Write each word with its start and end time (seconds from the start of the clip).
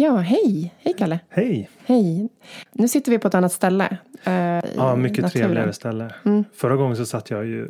Ja, 0.00 0.16
hej! 0.16 0.74
Hej 0.78 0.94
Kalle! 0.98 1.20
Hej! 1.28 1.70
Hej! 1.86 2.28
Nu 2.72 2.88
sitter 2.88 3.10
vi 3.10 3.18
på 3.18 3.28
ett 3.28 3.34
annat 3.34 3.52
ställe. 3.52 3.98
eh, 4.24 4.32
Ja, 4.76 4.96
mycket 4.96 5.22
naturen. 5.22 5.30
trevligare 5.30 5.72
ställe. 5.72 6.14
Förra 6.54 6.76
gången 6.76 6.96
så 6.96 7.06
satt 7.06 7.30
jag 7.30 7.46
ju 7.46 7.68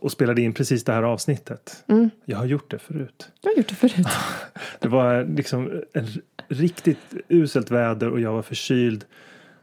och 0.00 0.12
spelade 0.12 0.42
in 0.42 0.52
precis 0.54 0.84
det 0.84 0.92
här 0.92 1.02
avsnittet. 1.02 1.84
Jag 2.24 2.38
har 2.38 2.44
gjort 2.44 2.70
det 2.70 2.78
förut. 2.78 3.30
Du 3.42 3.48
har 3.48 3.56
gjort 3.56 3.68
det 3.68 3.74
förut. 3.74 4.06
Det 4.80 4.88
var 4.88 5.24
liksom 5.24 5.82
en 5.92 6.06
riktigt 6.48 7.14
uselt 7.28 7.70
väder 7.70 8.10
och 8.10 8.20
jag 8.20 8.32
var 8.32 8.42
förkyld. 8.42 9.04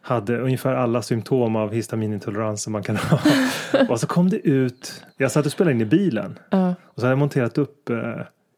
Hade 0.01 0.38
ungefär 0.39 0.74
alla 0.74 1.01
symptom 1.01 1.56
av 1.56 1.74
histaminintolerans 1.74 2.63
som 2.63 2.74
man 2.74 2.83
kan 2.83 2.95
ha. 2.97 3.19
och 3.89 4.00
så 4.00 4.07
kom 4.07 4.30
det 4.30 4.38
ut. 4.47 5.03
Jag 5.18 5.31
satt 5.31 5.45
och 5.45 5.51
spelade 5.51 5.75
in 5.75 5.81
i 5.81 5.85
bilen. 5.85 6.39
Ja. 6.50 6.69
Och 6.83 7.00
så 7.00 7.01
hade 7.01 7.12
jag 7.12 7.19
monterat 7.19 7.57
upp 7.57 7.89
eh, 7.89 7.97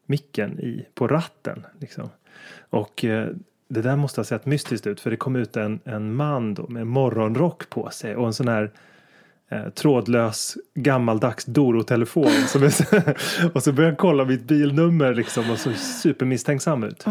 micken 0.06 0.60
i, 0.60 0.86
på 0.94 1.08
ratten. 1.08 1.66
Liksom. 1.80 2.08
Och 2.70 3.04
eh, 3.04 3.28
det 3.68 3.82
där 3.82 3.96
måste 3.96 4.20
ha 4.20 4.24
sett 4.24 4.46
mystiskt 4.46 4.86
ut. 4.86 5.00
För 5.00 5.10
det 5.10 5.16
kom 5.16 5.36
ut 5.36 5.56
en, 5.56 5.80
en 5.84 6.14
man 6.14 6.54
då, 6.54 6.66
med 6.68 6.86
morgonrock 6.86 7.70
på 7.70 7.90
sig. 7.90 8.16
Och 8.16 8.26
en 8.26 8.32
sån 8.32 8.48
här 8.48 8.70
eh, 9.48 9.68
trådlös 9.68 10.56
gammaldags 10.74 11.44
Doro-telefon. 11.44 12.26
och 13.54 13.62
så 13.62 13.72
började 13.72 13.92
jag 13.92 13.98
kolla 13.98 14.24
mitt 14.24 14.44
bilnummer 14.44 15.14
liksom. 15.14 15.50
Och 15.50 15.58
så 15.58 15.72
supermisstänksam 15.72 16.84
ut. 16.84 17.02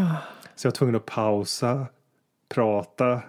Så 0.56 0.66
jag 0.66 0.72
var 0.72 0.76
tvungen 0.76 0.96
att 0.96 1.06
pausa, 1.06 1.86
prata, 2.54 3.22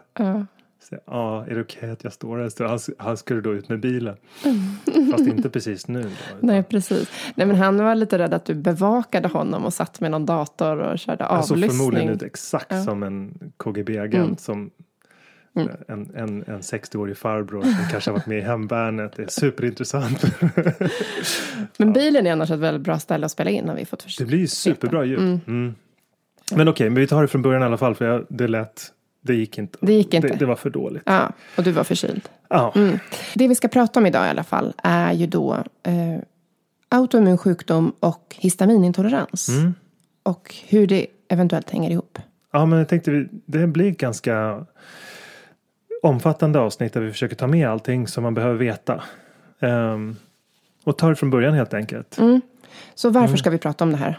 Ja. 0.91 0.97
Så, 0.99 1.03
ja, 1.07 1.45
är 1.47 1.55
det 1.55 1.61
okej 1.61 1.91
att 1.91 2.05
jag 2.05 2.13
står 2.13 2.39
här? 2.39 2.49
Så 2.49 2.67
han, 2.67 2.79
han 2.99 3.17
skulle 3.17 3.41
då 3.41 3.55
ut 3.55 3.69
med 3.69 3.81
bilen. 3.81 4.17
Fast 5.13 5.27
inte 5.27 5.51
precis 5.51 5.89
nu. 5.89 6.03
Då, 6.03 6.09
Nej, 6.47 6.63
precis. 6.63 7.11
Nej, 7.35 7.47
men 7.47 7.57
han 7.57 7.77
var 7.79 7.95
lite 7.95 8.19
rädd 8.19 8.35
att 8.35 8.45
du 8.45 8.55
bevakade 8.55 9.29
honom 9.29 9.65
och 9.65 9.73
satt 9.75 10.01
med 10.01 10.11
någon 10.11 10.27
dator 10.27 10.79
och 10.79 10.99
körde 10.99 11.25
Han 11.25 11.43
såg 11.45 11.55
avlyssning. 11.57 11.79
förmodligen 11.79 12.09
ut 12.09 12.23
exakt 12.23 12.67
Ja. 12.71 12.83
som 12.85 13.03
en 13.03 13.35
KGB-agent 13.57 14.41
som 14.41 14.71
Mm. 15.57 15.69
en, 15.89 16.11
en, 16.17 16.45
en 16.47 16.61
60-årig 16.61 17.17
farbror 17.17 17.63
som 17.63 17.75
kanske 17.91 18.11
har 18.11 18.13
varit 18.19 18.27
med 18.27 18.39
i 18.39 18.41
hemvärnet. 18.41 19.13
Det 19.17 19.23
är 19.23 19.27
superintressant. 19.27 20.25
Men 21.79 21.93
bilen 21.93 22.27
är 22.27 22.33
annars 22.33 22.51
ett 22.51 22.59
väldigt 22.61 22.83
bra 22.83 22.99
ställe 22.99 23.27
att 23.27 23.33
spela 23.33 23.51
in 23.51 23.69
har 23.69 23.77
vi 23.77 23.85
fått 23.85 24.19
Det 24.19 24.25
blir 24.25 24.39
ju 24.39 24.47
superbra 24.47 25.05
ljud. 25.05 25.19
Mm. 25.47 25.75
Men 26.55 26.69
okej, 26.69 26.91
men 26.91 27.01
vi 27.01 27.07
tar 27.07 27.23
det 27.23 27.29
från 27.29 27.43
början 27.43 27.63
i 27.63 27.65
alla 27.65 27.77
fall 27.77 27.95
för 27.95 28.27
det 28.29 28.49
lät, 28.49 28.83
det 29.27 29.35
gick 29.35 29.59
inte. 29.59 29.79
Det 29.81 29.93
gick 29.93 30.15
inte. 30.15 30.29
Det, 30.29 30.35
det 30.37 30.47
var 30.47 30.57
för 30.57 30.71
dåligt. 30.71 31.03
Ja, 31.07 31.33
och 31.57 31.63
du 31.65 31.71
var 31.73 31.85
förkyld. 31.85 32.29
Ja. 32.49 32.73
Mm. 32.77 32.99
Det 33.35 33.49
vi 33.49 33.55
ska 33.55 33.69
prata 33.69 34.01
om 34.01 34.07
idag 34.07 34.27
i 34.27 34.29
alla 34.31 34.45
fall 34.45 34.73
är 34.83 35.13
ju 35.13 35.27
då 35.27 35.55
eh, 35.83 36.19
autoimmun 36.89 37.39
sjukdom 37.39 37.93
och 38.01 38.37
histaminintolerans. 38.39 39.49
Mm. 39.49 39.75
Och 40.23 40.55
hur 40.69 40.87
det 40.87 41.07
eventuellt 41.29 41.71
hänger 41.71 41.91
ihop. 41.91 42.19
ja, 42.53 42.67
men 42.67 42.79
jag 42.79 42.89
tänkte 42.89 43.11
vi- 43.11 43.29
det 43.47 43.67
blir 43.67 43.91
ganska 43.91 44.67
omfattande 46.03 46.59
avsnitt 46.59 46.93
där 46.93 47.01
vi 47.01 47.11
försöker 47.13 47.37
ta 47.37 47.47
med 47.47 47.69
allting 47.69 48.07
som 48.09 48.23
man 48.23 48.35
behöver 48.35 48.55
veta. 48.55 49.03
Ehm, 49.61 50.17
och 50.85 50.99
ta 50.99 51.09
det 51.09 51.17
från 51.17 51.31
början 51.31 51.55
helt 51.55 51.75
enkelt. 51.75 52.19
Så 52.95 53.11
varför 53.11 53.27
Mm. 53.29 53.37
ska 53.39 53.51
vi 53.51 53.59
prata 53.59 53.85
om 53.85 53.91
det 53.91 53.97
här? 53.97 54.19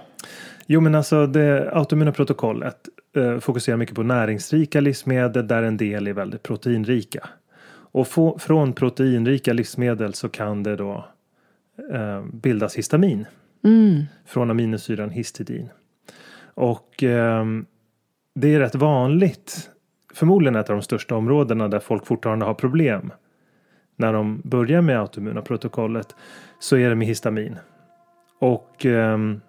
Jo 0.67 0.81
men 0.81 0.95
alltså 0.95 1.27
det 1.27 1.69
autoimmuna 1.73 2.11
protokollet 2.11 2.77
eh, 3.17 3.39
fokuserar 3.39 3.77
mycket 3.77 3.95
på 3.95 4.03
näringsrika 4.03 4.81
livsmedel 4.81 5.47
där 5.47 5.63
en 5.63 5.77
del 5.77 6.07
är 6.07 6.13
väldigt 6.13 6.43
proteinrika. 6.43 7.29
Och 7.67 8.07
få, 8.07 8.39
från 8.39 8.73
proteinrika 8.73 9.53
livsmedel 9.53 10.13
så 10.13 10.29
kan 10.29 10.63
det 10.63 10.75
då 10.75 11.05
eh, 11.91 12.23
bildas 12.33 12.75
histamin. 12.75 13.25
Från 14.25 14.51
aminosyran 14.51 15.09
histidin. 15.09 15.69
Och 16.55 17.03
ehm, 17.03 17.65
det 18.35 18.55
är 18.55 18.59
rätt 18.59 18.75
vanligt. 18.75 19.69
Förmodligen 20.13 20.55
ett 20.55 20.69
av 20.69 20.75
de 20.75 20.81
största 20.81 21.15
områdena 21.15 21.67
där 21.67 21.79
folk 21.79 22.05
fortfarande 22.05 22.45
har 22.45 22.53
problem. 22.53 23.11
När 23.95 24.13
de 24.13 24.41
börjar 24.43 24.81
med 24.81 24.99
autoimmuna 24.99 25.41
protokollet 25.41 26.15
så 26.59 26.77
är 26.77 26.89
det 26.89 26.95
med 26.95 27.07
histamin. 27.07 27.55
Och 28.39 28.85
ehm, 28.85 29.41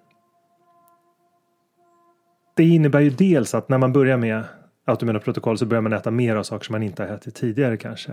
det 2.56 2.64
innebär 2.64 3.00
ju 3.00 3.10
dels 3.10 3.54
att 3.54 3.68
när 3.68 3.78
man 3.78 3.92
börjar 3.92 4.16
med 4.16 4.42
autoimmuna 4.84 5.18
protokoll 5.18 5.58
så 5.58 5.66
börjar 5.66 5.82
man 5.82 5.92
äta 5.92 6.10
mer 6.10 6.36
av 6.36 6.42
saker 6.42 6.64
som 6.64 6.72
man 6.72 6.82
inte 6.82 7.02
har 7.04 7.14
ätit 7.14 7.34
tidigare 7.34 7.76
kanske. 7.76 8.12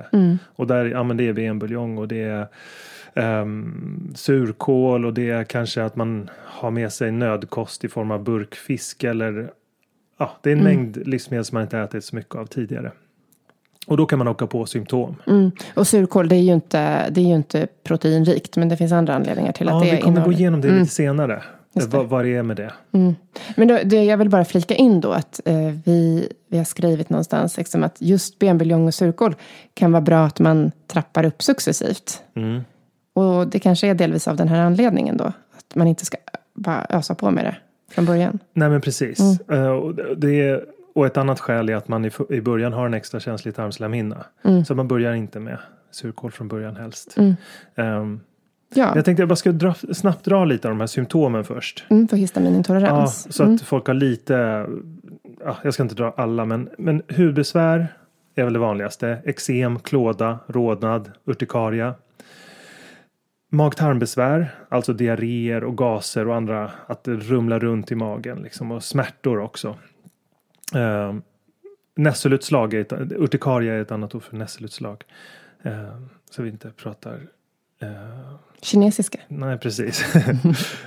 Och 0.56 0.68
där, 0.68 0.86
ja 0.86 1.04
men 1.04 1.18
det 1.18 1.28
är 1.28 1.34
venbuljong 1.34 1.98
och 1.98 2.08
det 2.08 2.22
är 2.24 2.48
ehm, 3.16 4.12
surkål 4.16 5.06
och 5.06 5.14
det 5.14 5.30
är 5.30 5.44
kanske 5.44 5.84
att 5.84 5.96
man 5.96 6.30
har 6.46 6.72
med 6.72 6.94
sig 6.94 7.12
nödkost 7.12 7.84
i 7.84 7.88
form 7.90 8.12
av 8.12 8.24
burkfisk 8.24 9.04
eller 9.04 9.50
ja, 10.20 10.32
det 10.42 10.50
är 10.52 10.56
en 10.56 10.64
mängd 10.64 11.08
livsmedel 11.08 11.46
som 11.46 11.56
man 11.56 11.62
inte 11.64 11.80
ätit 11.80 12.04
så 12.06 12.16
mycket 12.16 12.36
av 12.36 12.46
tidigare. 12.46 12.92
Och 13.88 13.98
då 13.98 14.06
kan 14.06 14.20
man 14.20 14.28
åka 14.28 14.48
på 14.48 14.66
symptom. 14.66 15.16
Mm. 15.28 15.52
Och 15.74 15.88
surkål, 15.88 16.28
det 16.30 16.36
är, 16.36 16.42
ju 16.42 16.54
inte, 16.54 17.10
det 17.10 17.22
är 17.22 17.26
ju 17.26 17.36
inte 17.36 17.68
proteinrikt, 17.84 18.58
men 18.58 18.70
det 18.70 18.78
finns 18.78 18.92
andra 18.92 19.14
anledningar 19.16 19.52
till 19.52 19.68
Ja, 19.68 19.78
att 19.78 19.84
det 19.84 19.96
vi 19.96 20.02
kommer 20.02 20.16
gå 20.16 20.22
innehåller- 20.22 20.40
igenom 20.40 20.62
det 20.62 20.72
lite 20.72 20.92
senare. 20.92 21.44
Vad, 21.74 22.06
vad 22.10 22.26
det 22.26 22.36
är 22.36 22.44
med 22.44 22.58
det. 22.58 22.74
Men 23.56 23.68
då, 23.68 23.80
det, 23.86 24.04
jag 24.04 24.18
vill 24.18 24.30
bara 24.30 24.46
flika 24.46 24.76
in 24.76 25.02
då 25.02 25.12
att 25.12 25.40
eh, 25.46 25.56
vi, 25.86 26.28
vi 26.48 26.58
har 26.58 26.66
skrivit 26.66 27.10
någonstans 27.10 27.58
liksom 27.58 27.84
att 27.84 27.96
just 28.00 28.40
benbuljong 28.40 28.88
och 28.88 28.94
surkål 28.94 29.36
kan 29.74 29.92
vara 29.92 30.02
bra 30.02 30.26
att 30.26 30.40
man 30.40 30.72
trappar 30.88 31.26
upp 31.26 31.42
successivt. 31.44 32.22
Mm. 32.36 32.62
Och 33.14 33.48
det 33.48 33.60
kanske 33.60 33.88
är 33.88 33.94
delvis 33.96 34.28
av 34.28 34.36
den 34.36 34.48
här 34.48 34.62
anledningen 34.62 35.18
då. 35.18 35.24
Att 35.26 35.76
man 35.76 35.88
inte 35.88 36.06
ska 36.06 36.18
bara 36.54 36.86
ösa 36.90 37.16
på 37.16 37.32
med 37.32 37.46
det 37.46 37.56
från 37.92 38.06
början. 38.06 38.40
Nej 38.54 38.70
men 38.70 38.82
precis. 38.82 39.20
Eh, 39.50 39.68
och, 39.68 39.96
det- 40.18 40.42
är, 40.50 40.66
och 40.96 41.06
ett 41.06 41.18
annat 41.18 41.40
skäl 41.40 41.70
är 41.70 41.76
att 41.76 41.88
man 41.88 42.06
i, 42.06 42.12
i 42.30 42.42
början 42.42 42.74
har 42.74 42.86
en 42.86 42.94
extra 42.94 43.20
känslig 43.20 43.56
tarmslemhinna. 43.56 44.26
Så 44.68 44.76
man 44.76 44.88
börjar 44.88 45.14
inte 45.14 45.40
med 45.40 45.58
surkål 45.92 46.32
från 46.32 46.48
början 46.48 46.76
helst. 46.76 47.18
Ehm, 47.76 48.20
Ja, 48.76 48.92
jag 48.96 49.06
tänkte 49.06 49.22
jag 49.22 49.30
bara 49.30 49.36
ska 49.36 49.52
dra, 49.52 49.74
snabbt 49.74 50.26
dra 50.26 50.46
lite 50.46 50.68
av 50.68 50.72
de 50.72 50.80
här 50.80 50.88
symptomen 50.88 51.44
först. 51.44 51.86
mm, 51.90 52.08
för 52.08 52.18
Ja, 52.18 52.22
histaminintolerans. 52.22 53.34
så 53.36 53.44
att 53.44 53.62
folk 53.62 53.88
har 53.88 53.94
lite, 53.94 54.68
ja, 55.40 55.58
jag 55.64 55.74
ska 55.74 55.84
inte 55.84 55.96
dra 55.96 56.14
alla 56.18 56.46
men, 56.46 56.70
men 56.78 57.02
hudbesvär 57.18 57.88
är 58.36 58.44
väl 58.44 58.54
det 58.54 58.60
vanligaste. 58.60 59.18
Eksem, 59.26 59.80
klåda, 59.80 60.40
rodnad, 60.48 61.12
urtikaria. 61.26 61.96
Mag-tarmbesvär, 63.52 64.56
alltså 64.70 64.94
diarréer 64.94 65.64
och 65.64 65.78
gaser 65.78 66.28
och 66.28 66.36
andra, 66.36 66.72
att 66.88 67.04
det 67.04 67.12
rumlar 67.16 67.60
runt 67.60 67.92
i 67.92 67.96
magen 67.96 68.38
liksom, 68.38 68.72
och 68.72 68.84
smärtor 68.84 69.40
också. 69.40 69.78
Uh, 70.76 71.14
nässelutslag, 71.96 72.74
är 72.74 72.80
ett, 72.82 72.94
urtikaria 73.12 73.74
är 73.74 73.82
ett 73.82 73.92
annat 73.92 74.16
ord 74.16 74.24
för 74.24 74.36
nässelutslag. 74.36 75.04
Eh, 75.64 75.98
så 76.30 76.44
vi 76.44 76.50
inte 76.50 76.70
pratar 76.70 77.14
eh, 77.14 77.20
Kinesiska. 78.62 79.20
Nej, 79.28 79.58
precis. 79.58 80.16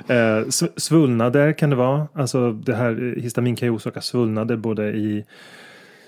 eh, 0.08 0.14
sv- 0.46 0.72
svullnader 0.76 1.52
kan 1.52 1.70
det 1.70 1.76
vara. 1.76 2.08
Alltså 2.12 2.52
det 2.52 2.74
här 2.74 2.90
eh, 3.16 3.22
histamin 3.22 3.56
kan 3.56 3.68
ju 3.68 3.74
orsaka 3.74 4.00
svullnader 4.00 4.56
både 4.56 4.88
i 4.88 5.24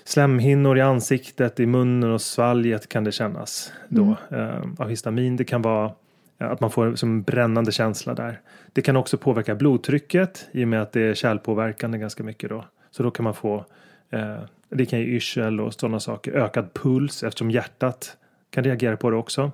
slemhinnor 0.03 0.77
i 0.77 0.81
ansiktet, 0.81 1.59
i 1.59 1.65
munnen 1.65 2.11
och 2.11 2.21
svalget 2.21 2.89
kan 2.89 3.03
det 3.03 3.11
kännas 3.11 3.73
då 3.89 4.15
eh, 4.31 4.61
av 4.77 4.89
histamin. 4.89 5.35
Det 5.35 5.43
kan 5.43 5.61
vara 5.61 5.91
eh, 6.39 6.51
att 6.51 6.59
man 6.59 6.71
får 6.71 6.95
som 6.95 7.09
en 7.09 7.21
brännande 7.21 7.71
känsla 7.71 8.13
där. 8.13 8.39
Det 8.73 8.81
kan 8.81 8.95
också 8.95 9.17
påverka 9.17 9.55
blodtrycket 9.55 10.47
i 10.51 10.63
och 10.63 10.67
med 10.67 10.81
att 10.81 10.91
det 10.91 11.01
är 11.01 11.13
kärlpåverkande 11.13 11.97
ganska 11.97 12.23
mycket 12.23 12.49
då. 12.49 12.65
Så 12.91 13.03
då 13.03 13.11
kan 13.11 13.23
man 13.23 13.33
få 13.33 13.65
eh, 14.09 14.37
det 14.69 14.85
kan 14.85 14.99
ge 14.99 15.05
yrsel 15.05 15.59
och 15.61 15.73
sådana 15.73 15.99
saker. 15.99 16.31
Ökad 16.31 16.73
puls 16.73 17.23
eftersom 17.23 17.51
hjärtat 17.51 18.17
kan 18.49 18.63
reagera 18.63 18.97
på 18.97 19.09
det 19.09 19.15
också. 19.15 19.51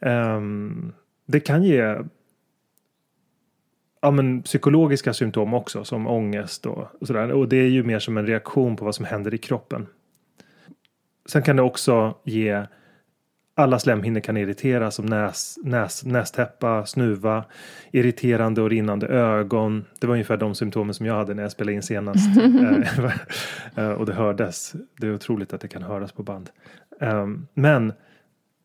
Ehm, 0.00 0.92
det 1.26 1.40
kan 1.40 1.62
ge 1.62 1.96
ja, 4.02 4.10
men 4.10 4.42
psykologiska 4.42 5.14
symptom 5.14 5.54
också 5.54 5.84
som 5.84 6.06
ångest 6.06 6.66
och, 6.66 6.88
och 7.00 7.06
sådär. 7.06 7.32
Och 7.32 7.48
det 7.48 7.56
är 7.56 7.68
ju 7.68 7.82
mer 7.82 7.98
som 7.98 8.16
en 8.16 8.26
reaktion 8.26 8.76
på 8.76 8.84
vad 8.84 8.94
som 8.94 9.04
händer 9.04 9.34
i 9.34 9.38
kroppen. 9.38 9.86
Sen 11.26 11.42
kan 11.42 11.56
det 11.56 11.62
också 11.62 12.14
ge 12.24 12.66
alla 13.54 13.78
slemhinnor 13.78 14.20
kan 14.20 14.36
irriteras 14.36 14.94
som 14.94 15.06
näs, 15.06 15.58
näs, 15.64 16.04
nästäppa, 16.04 16.86
snuva, 16.86 17.44
irriterande 17.92 18.62
och 18.62 18.70
rinnande 18.70 19.06
ögon. 19.06 19.84
Det 19.98 20.06
var 20.06 20.14
ungefär 20.14 20.36
de 20.36 20.54
symptomen 20.54 20.94
som 20.94 21.06
jag 21.06 21.14
hade 21.14 21.34
när 21.34 21.42
jag 21.42 21.52
spelade 21.52 21.74
in 21.74 21.82
senast. 21.82 22.40
Eh, 23.76 23.90
och 23.90 24.06
det 24.06 24.12
hördes. 24.12 24.74
Det 25.00 25.06
är 25.06 25.14
otroligt 25.14 25.52
att 25.52 25.60
det 25.60 25.68
kan 25.68 25.82
höras 25.82 26.12
på 26.12 26.22
band. 26.22 26.50
Ehm, 27.00 27.46
Men 27.54 27.92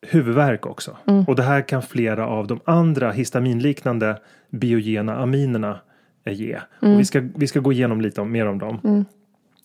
huvudvärk 0.09 0.65
också. 0.65 0.97
Och 1.27 1.35
det 1.35 1.43
här 1.43 1.61
kan 1.61 1.81
flera 1.81 2.27
av 2.27 2.47
de 2.47 2.59
andra 2.65 3.11
histaminliknande 3.11 4.17
biogena 4.49 5.15
aminerna 5.15 5.79
eh, 6.25 6.33
ge. 6.33 6.59
Och 6.79 6.99
vi, 6.99 7.05
ska, 7.05 7.23
vi 7.35 7.47
ska 7.47 7.59
gå 7.59 7.73
igenom 7.73 8.01
lite 8.01 8.21
om, 8.21 8.31
mer 8.31 8.47
om 8.47 8.59
dem. 8.59 9.05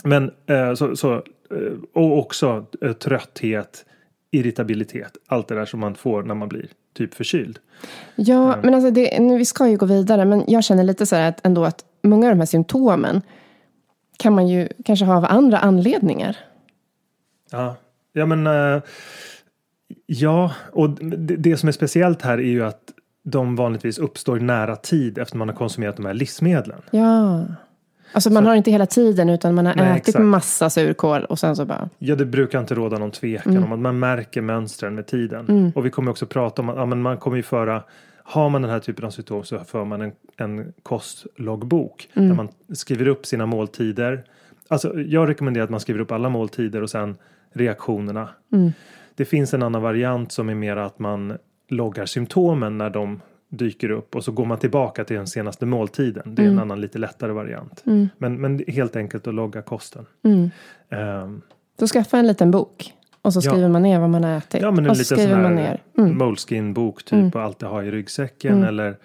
Men 0.04 0.30
eh, 0.46 0.74
så, 0.74 0.96
så, 0.96 1.14
eh, 1.14 1.22
och 1.92 2.18
också 2.18 2.66
eh, 2.82 2.92
trötthet, 2.92 3.84
irritabilitet. 4.30 5.12
Allt 5.26 5.48
det 5.48 5.54
där 5.54 5.64
som 5.64 5.80
man 5.80 5.94
får 5.94 6.22
när 6.22 6.34
man 6.34 6.48
blir 6.48 6.68
typ 6.94 7.14
förkyld. 7.14 7.58
Ja, 8.14 8.56
men 8.62 8.74
alltså 8.74 8.90
det, 8.90 9.18
nu, 9.20 9.38
vi 9.38 9.44
ska 9.44 9.68
ju 9.68 9.76
gå 9.76 9.86
vidare, 9.86 10.24
men 10.24 10.44
jag 10.46 10.64
känner 10.64 10.84
lite 10.84 11.06
så 11.06 11.16
här 11.16 11.28
att 11.28 11.46
ändå 11.46 11.64
att 11.64 11.84
många 12.02 12.26
av 12.26 12.32
de 12.32 12.38
här 12.38 12.46
symptomen 12.46 13.22
kan 14.18 14.32
man 14.32 14.48
ju 14.48 14.68
kanske 14.84 15.04
ha 15.04 15.16
av 15.16 15.24
andra 15.24 15.58
anledningar. 15.58 16.36
Ja, 17.50 17.76
ja 18.12 18.26
men 18.26 18.46
eh, 18.46 18.82
ja, 20.12 20.52
och 20.72 20.90
det, 20.90 21.36
det 21.36 21.56
som 21.56 21.68
är 21.68 21.72
speciellt 21.72 22.22
här 22.22 22.38
är 22.38 22.42
ju 22.42 22.64
att 22.64 22.80
de 23.22 23.56
vanligtvis 23.56 23.98
uppstår 23.98 24.40
nära 24.40 24.76
tid 24.76 25.18
efter 25.18 25.36
man 25.36 25.48
har 25.48 25.56
konsumerat 25.56 25.96
de 25.96 26.06
här 26.06 26.14
livsmedlen. 26.14 26.78
Ja. 26.90 27.44
Alltså 28.12 28.30
man 28.30 28.46
har 28.46 28.54
inte 28.54 28.70
hela 28.70 28.86
tiden 28.86 29.28
utan 29.28 29.54
man 29.54 29.66
har 29.66 29.74
Nej, 29.74 29.90
ätit 29.92 30.08
exakt. 30.08 30.24
massa 30.24 30.70
surkål 30.70 31.24
och 31.24 31.38
sen 31.38 31.56
så 31.56 31.64
bara. 31.64 31.88
Ja, 31.98 32.16
det 32.16 32.24
brukar 32.26 32.60
inte 32.60 32.74
råda 32.74 32.98
någon 32.98 33.10
tvekan 33.10 33.52
Mm. 33.52 33.64
om 33.64 33.72
att 33.72 33.78
man 33.78 33.98
märker 33.98 34.40
mönstren 34.40 34.94
med 34.94 35.06
tiden. 35.06 35.72
Och 35.74 35.86
vi 35.86 35.90
kommer 35.90 36.10
också 36.10 36.26
prata 36.26 36.62
om 36.62 36.68
att 36.68 36.76
ja, 36.76 36.86
men 36.86 37.02
man 37.02 37.16
kommer 37.16 37.36
ju 37.36 37.42
föra 37.42 37.82
har 38.24 38.48
man 38.48 38.62
den 38.62 38.70
här 38.70 38.78
typen 38.80 39.04
av 39.04 39.10
symptom 39.10 39.44
så 39.44 39.58
för 39.58 39.84
man 39.84 40.00
en, 40.02 40.12
en 40.36 40.72
kostloggbok 40.82 42.08
Mm. 42.14 42.28
där 42.28 42.36
man 42.36 42.48
skriver 42.74 43.08
upp 43.08 43.26
sina 43.26 43.46
måltider. 43.46 44.24
Alltså, 44.68 45.00
jag 45.00 45.28
rekommenderar 45.28 45.64
att 45.64 45.70
man 45.70 45.80
skriver 45.80 46.00
upp 46.00 46.12
alla 46.12 46.28
måltider 46.28 46.82
och 46.82 46.90
sen 46.90 47.16
reaktionerna. 47.52 48.28
Mm. 48.52 48.72
Det 49.20 49.24
finns 49.26 49.54
en 49.54 49.62
annan 49.62 49.82
variant 49.82 50.32
som 50.32 50.48
är 50.48 50.54
mer 50.54 50.76
att 50.76 50.98
man 50.98 51.38
loggar 51.68 52.06
symptomen 52.06 52.78
när 52.78 52.90
de 52.90 53.20
dyker 53.48 53.90
upp 53.90 54.16
och 54.16 54.24
så 54.24 54.32
går 54.32 54.44
man 54.44 54.58
tillbaka 54.58 55.04
till 55.04 55.16
den 55.16 55.26
senaste 55.26 55.66
måltiden. 55.66 56.34
Det 56.34 56.42
är 56.42 56.46
en 56.46 56.52
Mm. 56.52 56.62
annan 56.62 56.80
lite 56.80 56.98
lättare 56.98 57.32
variant. 57.32 57.82
Men, 58.18 58.40
men 58.40 58.64
helt 58.68 58.96
enkelt 58.96 59.26
att 59.26 59.34
logga 59.34 59.62
kosten. 59.62 60.06
Mm. 60.24 60.50
Ehm, 60.90 61.42
Då 61.78 61.86
skaffa 61.86 62.18
en 62.18 62.26
liten 62.26 62.50
bok. 62.50 62.94
Och 63.22 63.32
så 63.32 63.36
Ja. 63.44 63.50
skriver 63.50 63.68
man 63.68 63.82
ner 63.82 64.00
vad 64.00 64.10
man 64.10 64.24
har 64.24 64.36
ätit. 64.36 64.62
Ja 64.62 64.70
men 64.70 64.84
en 64.84 64.90
och 64.90 64.96
liten 64.96 65.04
sån 65.04 65.18
skriver 65.18 65.42
man 65.42 65.58
här 65.58 65.62
ner. 65.70 65.82
Mm. 65.98 66.18
Moleskine-bok 66.18 67.02
typ 67.04 67.12
Mm. 67.12 67.30
och 67.34 67.40
alltid 67.42 67.68
ha 67.68 67.82
i 67.82 67.90
ryggsäcken 67.90 68.52
Mm. 68.52 68.68
eller 68.68 68.96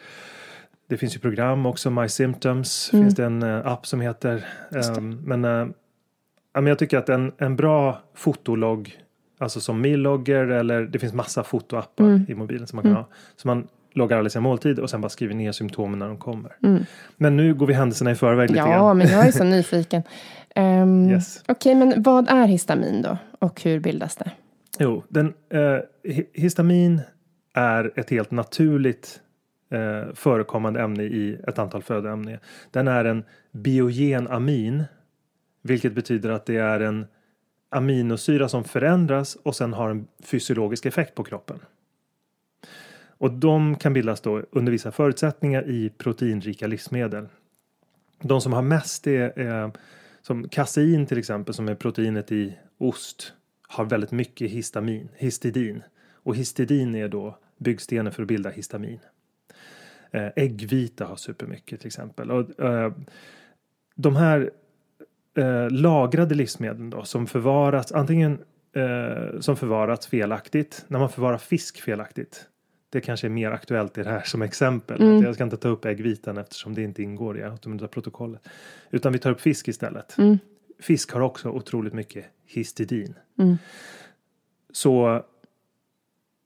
det 0.90 0.98
finns 0.98 1.16
ju 1.16 1.20
program 1.20 1.66
också, 1.66 1.90
My 1.90 2.08
Symptoms 2.10 2.90
Mm. 2.94 3.04
finns 3.06 3.16
det 3.16 3.26
en 3.26 3.44
eh, 3.44 3.68
app 3.68 3.88
som 3.88 4.02
heter. 4.02 4.46
Det. 4.70 4.80
Ehm, 4.98 5.22
men, 5.26 5.44
ja, 5.44 6.62
men 6.62 6.68
jag 6.68 6.80
tycker 6.80 6.98
att 6.98 7.10
en, 7.10 7.32
en 7.38 7.56
bra 7.56 7.98
fotologg, 8.16 8.98
alltså 9.38 9.60
som 9.60 9.82
Mealogger 9.82 10.48
eller 10.48 10.82
det 10.82 11.00
finns 11.00 11.14
massa 11.14 11.44
fotoappar 11.44 12.04
Mm. 12.04 12.26
i 12.30 12.36
mobilen 12.36 12.68
som 12.68 12.78
man 12.78 12.84
kan 12.84 12.92
Mm. 12.92 13.04
ha. 13.04 13.10
Så 13.36 13.48
man 13.48 13.68
loggar 13.94 14.18
alla 14.18 14.30
sina 14.30 14.42
måltider 14.42 14.84
och 14.84 14.90
sen 14.90 15.02
bara 15.02 15.10
skriver 15.10 15.34
ner 15.36 15.52
symptomen 15.52 16.00
när 16.00 16.08
de 16.08 16.18
kommer. 16.18 16.56
Mm. 16.64 16.84
Men 17.18 17.38
nu 17.38 17.54
går 17.54 17.68
vi 17.68 17.74
händelserna 17.74 18.12
i 18.12 18.16
förväg 18.16 18.50
lite 18.50 18.60
Ja, 18.60 18.68
grann. 18.68 18.98
men 18.98 19.08
jag 19.08 19.28
är 19.28 19.32
så 19.32 19.44
nyfiken. 19.56 20.04
Um, 20.56 21.10
Yes. 21.10 21.44
Okej, 21.48 21.76
men 21.76 22.04
vad 22.04 22.30
är 22.30 22.48
histamin 22.48 23.02
då? 23.02 23.18
Och 23.40 23.62
hur 23.62 23.80
bildas 23.80 24.16
det? 24.16 24.32
Jo, 24.80 25.04
den, 25.10 25.34
eh, 25.50 25.60
hi- 26.04 26.26
histamin 26.34 27.02
är 27.54 27.92
ett 27.96 28.10
helt 28.10 28.32
naturligt 28.32 29.20
eh, 29.72 30.14
förekommande 30.16 30.82
ämne 30.82 31.04
i 31.04 31.38
ett 31.48 31.60
antal 31.60 31.84
födoämnen. 31.84 32.38
Den 32.72 32.88
är 32.88 33.06
en 33.06 33.24
biogen 33.52 34.28
amin, 34.28 34.84
vilket 35.62 35.94
betyder 35.94 36.30
att 36.30 36.46
det 36.46 36.58
är 36.58 36.80
en 36.80 37.06
aminosyra 37.70 38.50
som 38.50 38.64
förändras 38.64 39.36
och 39.36 39.56
sen 39.56 39.74
har 39.74 39.90
en 39.90 40.08
fysiologisk 40.24 40.86
effekt 40.86 41.16
på 41.16 41.24
kroppen. 41.24 41.60
Och 43.18 43.32
de 43.32 43.76
kan 43.76 43.94
bildas 43.94 44.22
då 44.22 44.44
under 44.52 44.72
vissa 44.72 44.92
förutsättningar 44.92 45.70
i 45.70 45.90
proteinrika 45.90 46.68
livsmedel. 46.68 47.28
De 48.22 48.42
som 48.42 48.54
har 48.54 48.62
mest 48.62 49.08
är, 49.08 49.40
är 49.40 49.72
som 50.22 50.50
kasein 50.50 51.06
till 51.06 51.18
exempel 51.18 51.54
som 51.54 51.68
är 51.68 51.76
proteinet 51.76 52.32
i 52.32 52.58
ost 52.78 53.34
har 53.62 53.86
väldigt 53.86 54.12
mycket 54.12 54.52
histamin, 54.52 55.10
histidin. 55.16 55.84
Och 56.12 56.36
histidin 56.36 56.96
är 56.96 57.08
då 57.08 57.38
byggstenen 57.58 58.14
för 58.14 58.22
att 58.22 58.28
bilda 58.28 58.50
histamin. 58.50 59.00
Eh, 60.12 60.28
äggvita 60.36 61.06
har 61.06 61.16
supermycket 61.16 61.80
till 61.80 61.88
exempel. 61.88 62.32
Och, 62.32 62.60
eh, 62.60 62.94
de 63.96 64.16
här 64.16 64.52
eh, 65.36 65.70
lagrade 65.70 66.36
livsmedlen 66.36 66.90
då 66.90 67.04
som 67.04 67.28
förvaras 67.28 67.92
antingen 67.92 68.40
eh, 68.76 69.40
som 69.40 69.56
förvarats 69.56 70.08
felaktigt 70.08 70.86
när 70.88 71.00
man 71.00 71.10
förvarar 71.10 71.38
fisk 71.38 71.82
felaktigt. 71.82 72.46
Det 72.90 73.02
kanske 73.02 73.28
är 73.28 73.30
mer 73.30 73.52
aktuellt 73.52 73.98
i 73.98 74.04
det 74.04 74.10
här 74.10 74.22
som 74.22 74.42
exempel. 74.42 75.02
Mm. 75.02 75.22
Jag 75.22 75.36
ska 75.36 75.44
inte 75.44 75.58
ta 75.58 75.68
upp 75.68 75.86
äggvitan 75.86 76.38
eftersom 76.38 76.76
det 76.76 76.82
inte 76.82 77.04
ingår 77.04 77.40
i 77.40 77.44
automobilprotokollet. 77.44 78.48
Utan 78.92 79.14
vi 79.14 79.20
tar 79.20 79.32
upp 79.32 79.42
fisk 79.42 79.68
istället. 79.68 80.18
Mm. 80.18 80.38
Fisk 80.80 81.12
har 81.12 81.22
också 81.22 81.50
otroligt 81.50 81.94
mycket 81.94 82.26
histidin. 82.46 83.16
Mm. 83.40 83.58
Så 84.72 85.24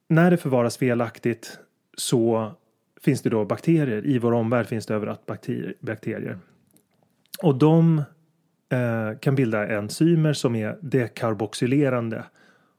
när 0.08 0.32
det 0.32 0.38
förvaras 0.38 0.78
felaktigt 0.78 1.60
så 1.98 2.52
finns 3.02 3.22
det 3.22 3.30
då 3.30 3.46
bakterier. 3.46 4.06
I 4.06 4.20
vår 4.20 4.32
omvärld 4.32 4.68
finns 4.68 4.86
det 4.86 4.94
överallt 4.94 5.26
bakterier. 5.26 5.74
bakterier. 5.80 6.40
Och 7.44 7.56
de 7.56 8.04
kan 9.20 9.36
bilda 9.36 9.68
enzymer 9.68 10.34
som 10.34 10.56
är 10.56 10.78
dekarboxylerande. 10.82 12.24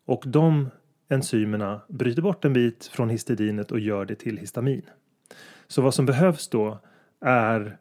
Och 0.06 0.22
de 0.26 0.70
enzymerna 1.08 1.80
bryter 1.88 2.22
bort 2.22 2.44
en 2.44 2.52
bit 2.52 2.90
från 2.92 3.10
histidinet 3.10 3.70
och 3.70 3.80
gör 3.80 4.04
det 4.04 4.14
till 4.14 4.36
histamin. 4.36 4.82
Så 5.68 5.82
vad 5.82 5.94
som 5.94 6.06
behövs 6.06 6.48
då 6.48 6.78
är 7.20 7.76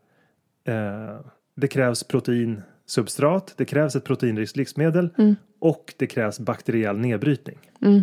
eh, 0.64 1.20
det 1.56 1.68
krävs 1.68 2.04
proteinsubstrat, 2.04 3.54
det 3.58 3.66
krävs 3.66 3.96
ett 3.96 4.04
proteinrikt 4.04 4.56
livsmedel 4.56 5.10
Mm. 5.18 5.36
och 5.60 5.94
det 5.98 6.08
krävs 6.08 6.40
bakteriell 6.40 6.98
nedbrytning. 6.98 7.58
Mm. 7.82 8.02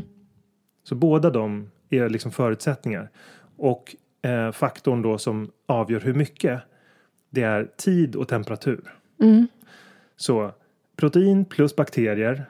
Så 0.84 0.94
båda 0.94 1.30
de 1.30 1.70
är 1.90 2.08
liksom 2.08 2.32
förutsättningar. 2.32 3.10
Och 3.56 3.96
eh, 4.22 4.52
faktorn 4.52 5.02
då 5.02 5.18
som 5.18 5.50
avgör 5.66 6.00
hur 6.00 6.14
mycket 6.14 6.60
det 7.30 7.42
är 7.42 7.64
tid 7.76 8.16
och 8.16 8.28
temperatur. 8.28 8.94
Mm. 9.20 9.46
Så 10.16 10.52
protein 10.96 11.44
plus 11.44 11.76
bakterier. 11.76 12.44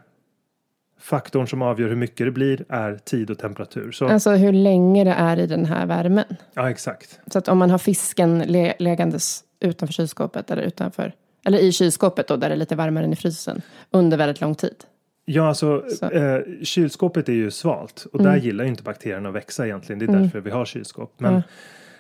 Faktorn 1.01 1.47
som 1.47 1.63
avgör 1.63 1.89
hur 1.89 1.97
mycket 1.97 2.27
det 2.27 2.31
blir 2.31 2.65
är 2.69 2.95
tid 3.05 3.31
och 3.31 3.39
temperatur. 3.39 3.93
Så, 3.93 4.09
Alltså 4.09 4.31
hur 4.31 4.53
länge 4.53 5.05
det 5.05 5.11
är 5.11 5.39
i 5.39 5.47
den 5.47 5.65
här 5.67 5.87
värmen. 5.87 6.25
ja, 6.55 6.71
exakt. 6.71 7.21
Så 7.33 7.39
att 7.39 7.49
om 7.49 7.59
man 7.59 7.71
har 7.71 7.79
fisken 7.79 8.39
le- 8.39 8.75
legandes 8.79 9.45
utanför 9.61 9.93
kylskåpet 9.93 10.51
eller 10.51 10.63
utanför 10.63 11.13
eller 11.45 11.59
i 11.59 11.73
kylskåpet 11.73 12.29
då 12.29 12.37
där 12.37 12.49
det 12.49 12.55
är 12.55 12.59
lite 12.59 12.77
varmare 12.77 13.05
än 13.05 13.13
i 13.13 13.17
frysen 13.17 13.63
under 13.91 14.17
väldigt 14.17 14.41
lång 14.41 14.55
tid. 14.55 14.77
Ja, 15.25 15.49
alltså 15.49 15.85
Så. 15.91 16.11
eh, 16.11 16.41
kylskåpet 16.63 17.29
är 17.29 17.33
ju 17.33 17.51
svalt 17.51 18.07
och 18.13 18.23
där 18.23 18.37
gillar 18.37 18.65
ju 18.65 18.71
inte 18.71 18.83
bakterierna 18.83 19.29
att 19.29 19.35
växa 19.35 19.67
egentligen. 19.67 19.99
Det 19.99 20.05
är 20.05 20.09
Mm. 20.09 20.23
därför 20.23 20.41
vi 20.41 20.51
har 20.51 20.65
kylskåp. 20.65 21.13
Men, 21.19 21.35
Ja. 21.35 21.43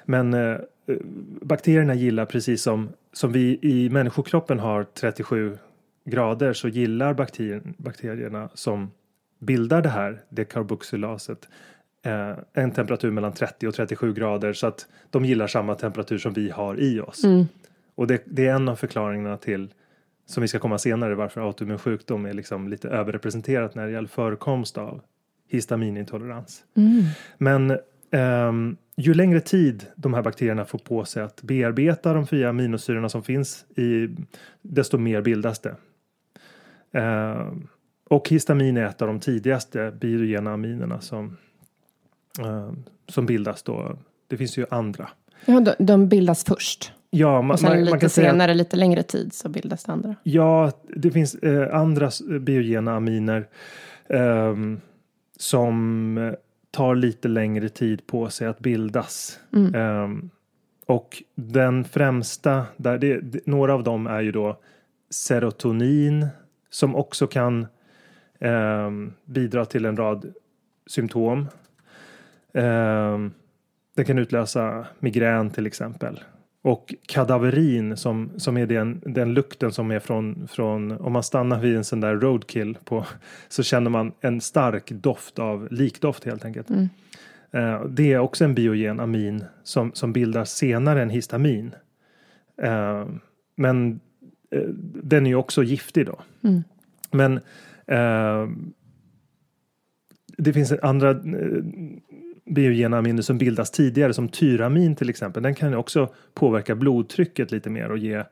men 0.04 0.34
eh, 0.34 0.56
bakterierna 1.40 1.94
gillar 1.94 2.24
precis 2.24 2.62
som, 2.62 2.88
som 3.12 3.32
vi 3.32 3.58
i 3.62 3.90
människokroppen 3.90 4.58
har 4.58 4.84
37 4.84 5.58
grader 6.04 6.52
så 6.52 6.68
gillar 6.68 7.14
bakterier, 7.14 7.62
bakterierna 7.76 8.48
som 8.54 8.90
bildar 9.38 9.82
det 9.82 9.88
här 9.88 10.22
dekarboxylaset 10.28 11.48
eh, 12.02 12.32
en 12.52 12.70
temperatur 12.70 13.10
mellan 13.10 13.32
30 13.32 13.68
och 13.68 13.74
37 13.74 14.14
grader 14.14 14.52
så 14.52 14.66
att 14.66 14.86
de 15.10 15.24
gillar 15.24 15.46
samma 15.46 15.74
temperatur 15.74 16.18
som 16.18 16.32
vi 16.32 16.50
har 16.50 16.80
i 16.80 17.00
oss. 17.00 17.24
Mm. 17.24 17.44
Och 17.94 18.06
det, 18.06 18.22
det 18.24 18.46
är 18.46 18.54
en 18.54 18.68
av 18.68 18.76
förklaringarna 18.76 19.36
till 19.36 19.68
som 20.26 20.40
vi 20.40 20.48
ska 20.48 20.58
komma 20.58 20.78
senare 20.78 21.14
varför 21.14 21.40
autoimmun 21.40 21.78
sjukdom 21.78 22.26
är 22.26 22.32
liksom 22.32 22.68
lite 22.68 22.88
överrepresenterat 22.88 23.74
när 23.74 23.86
det 23.86 23.92
gäller 23.92 24.08
förekomst 24.08 24.78
av 24.78 25.00
histaminintolerans. 25.48 26.64
Mm. 26.76 27.02
Men 27.38 27.78
ehm, 28.10 28.76
ju 28.96 29.14
längre 29.14 29.40
tid 29.40 29.86
de 29.96 30.14
här 30.14 30.22
bakterierna 30.22 30.64
får 30.64 30.78
på 30.78 31.04
sig 31.04 31.22
att 31.22 31.42
bearbeta 31.42 32.12
de 32.12 32.26
fria 32.26 32.48
aminosyrorna 32.48 33.08
som 33.08 33.22
finns 33.22 33.64
i 33.76 34.08
desto 34.62 34.98
mer 34.98 35.22
bildas 35.22 35.58
det. 35.58 35.74
Ehm, 36.92 37.66
och 38.10 38.28
histamin 38.28 38.76
är 38.76 38.84
ett 38.86 39.02
av 39.02 39.08
de 39.08 39.20
tidigaste 39.20 39.92
biogena 40.00 40.52
aminerna 40.52 41.00
som, 41.00 41.36
ehm, 42.40 42.84
som 43.08 43.26
bildas 43.26 43.62
då. 43.62 43.98
Det 44.28 44.36
finns 44.36 44.58
ju 44.58 44.66
andra. 44.70 45.08
Ja, 45.44 45.60
de, 45.60 45.84
de 45.86 46.08
bildas 46.08 46.44
först. 46.44 46.92
Ja, 47.10 47.42
man, 47.42 47.50
Och 47.50 47.60
sen 47.60 47.68
man, 47.68 47.78
lite 47.78 47.90
man 47.90 48.00
kan 48.00 48.10
säga 48.10 48.28
att- 48.28 48.34
senare, 48.34 48.54
lite 48.54 48.76
längre 48.76 49.02
tid 49.02 49.32
så 49.32 49.48
bildas 49.48 49.84
det 49.84 49.92
andra. 49.92 50.14
Ja, 50.22 50.72
det 50.96 51.10
finns 51.10 51.34
eh, 51.34 51.74
andra 51.76 52.10
biogena 52.40 52.96
aminer 52.96 53.46
ehm, 54.08 54.80
som 55.38 56.18
eh, 56.18 56.32
tar 56.70 56.94
lite 56.94 57.28
längre 57.28 57.68
tid 57.68 58.06
på 58.06 58.30
sig 58.30 58.46
att 58.46 58.58
bildas. 58.58 59.40
Mm. 59.52 59.74
Ehm, 59.74 60.30
och 60.86 61.22
den 61.34 61.84
främsta, 61.84 62.66
där 62.76 62.98
det, 62.98 63.20
det, 63.20 63.46
några 63.46 63.74
av 63.74 63.82
dem 63.82 64.06
är 64.06 64.20
ju 64.20 64.32
då 64.32 64.60
serotonin 65.10 66.26
som 66.70 66.96
också 66.96 67.26
kan 67.26 67.66
ehm, 68.40 69.12
bidra 69.24 69.64
till 69.64 69.84
en 69.84 69.96
rad 69.96 70.32
symptom. 70.86 71.48
Um, 72.52 73.32
det 73.94 74.04
kan 74.04 74.18
utlösa 74.18 74.86
migrän 74.98 75.50
till 75.50 75.66
exempel. 75.66 76.20
Och 76.66 76.94
kadaverin 77.06 77.96
som, 77.96 78.30
som 78.36 78.56
är 78.56 78.66
den, 78.66 79.00
den 79.04 79.34
lukten 79.34 79.72
som 79.72 79.90
är 79.90 79.98
från, 79.98 80.48
från, 80.48 80.92
om 80.92 81.12
man 81.12 81.22
stannar 81.22 81.60
vid 81.60 81.76
en 81.76 81.84
sån 81.84 82.00
där 82.00 82.14
roadkill 82.14 82.78
på, 82.84 83.06
så 83.48 83.62
känner 83.62 83.90
man 83.90 84.12
en 84.20 84.40
stark 84.40 84.90
doft 84.90 85.38
av 85.38 85.68
likdoft 85.70 86.24
helt 86.24 86.44
enkelt. 86.44 86.70
Mm. 86.70 86.88
Eh, 87.50 87.84
det 87.84 88.12
är 88.12 88.18
också 88.18 88.44
en 88.44 88.54
biogen 88.54 89.00
amin 89.00 89.44
som, 89.62 89.92
som 89.94 90.12
bildas 90.12 90.50
senare 90.50 91.02
än 91.02 91.10
histamin. 91.10 91.74
Eh, 92.62 93.06
men 93.56 94.00
eh, 94.50 94.68
den 95.02 95.26
är 95.26 95.30
ju 95.30 95.36
också 95.36 95.62
giftig 95.62 96.06
då. 96.06 96.20
Mm. 96.42 96.64
Men 97.10 97.40
det 100.38 100.52
finns 100.52 100.72
andra 100.72 101.20
biogena 102.46 102.98
aminer 102.98 103.22
som 103.22 103.38
bildas 103.38 103.70
tidigare 103.70 104.14
som 104.14 104.28
tyramin 104.28 104.96
till 104.96 105.10
exempel. 105.10 105.42
Den 105.42 105.54
kan 105.54 105.70
ju 105.70 105.76
också 105.76 106.08
påverka 106.34 106.74
blodtrycket 106.74 107.50
lite 107.50 107.70
mer 107.70 107.90
och 107.90 107.98
ge 107.98 108.22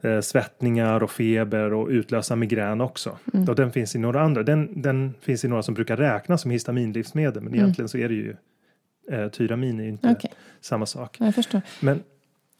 eh, 0.00 0.20
svettningar 0.20 1.02
och 1.02 1.10
feber 1.10 1.72
och 1.72 1.88
utlösa 1.88 2.36
migrän 2.36 2.80
också. 2.80 3.18
Mm. 3.34 3.48
Och 3.48 3.54
den 3.54 3.72
finns 3.72 3.94
i 3.96 3.98
några 3.98 4.20
andra. 4.22 4.42
Den, 4.42 4.82
den 4.82 5.14
finns 5.20 5.44
i 5.44 5.48
några 5.48 5.62
som 5.62 5.74
brukar 5.74 5.96
räknas 5.96 6.42
som 6.42 6.50
histaminlivsmedel 6.50 7.42
men 7.42 7.52
Mm. 7.52 7.60
egentligen 7.60 7.88
så 7.88 7.98
är 7.98 8.08
det 8.08 8.14
ju 8.14 8.36
eh, 9.10 9.28
tyramin 9.28 9.80
är 9.80 9.84
ju 9.84 9.90
inte 9.90 10.10
Okej, 10.18 10.32
samma 10.60 10.86
sak. 10.86 11.16
jag 11.20 11.34
förstår. 11.34 11.60
Men 11.80 12.02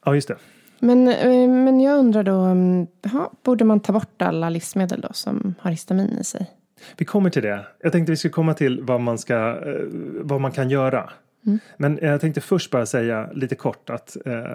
ja, 0.05 0.15
just 0.15 0.29
det. 0.29 0.37
Men, 0.81 1.09
eh, 1.09 1.49
men 1.49 1.81
jag 1.81 1.99
undrar 1.99 2.23
då, 2.23 2.33
mm, 2.41 2.87
jaha, 3.03 3.31
borde 3.43 3.65
man 3.65 3.81
ta 3.81 3.93
bort 3.93 4.23
alla 4.23 4.49
livsmedel 4.51 5.01
då 5.01 5.09
som 5.13 5.55
har 5.61 5.71
histamin 5.71 6.19
i 6.21 6.25
sig? 6.25 6.51
Vi 6.97 7.05
kommer 7.05 7.31
till 7.31 7.43
det. 7.43 7.67
Jag 7.81 7.93
tänkte 7.93 8.13
vi 8.13 8.17
skulle 8.17 8.33
komma 8.33 8.55
till 8.55 8.83
vad 8.83 9.01
man, 9.01 9.19
ska, 9.19 9.35
eh, 9.67 9.85
vad 10.21 10.41
man 10.41 10.53
kan 10.53 10.71
göra. 10.71 11.11
Mm. 11.47 11.59
Men 11.77 11.99
jag 12.03 12.21
tänkte 12.21 12.41
först 12.41 12.71
bara 12.71 12.87
säga 12.87 13.31
lite 13.33 13.55
kort 13.55 13.91
att 13.91 14.17
eh, 14.27 14.53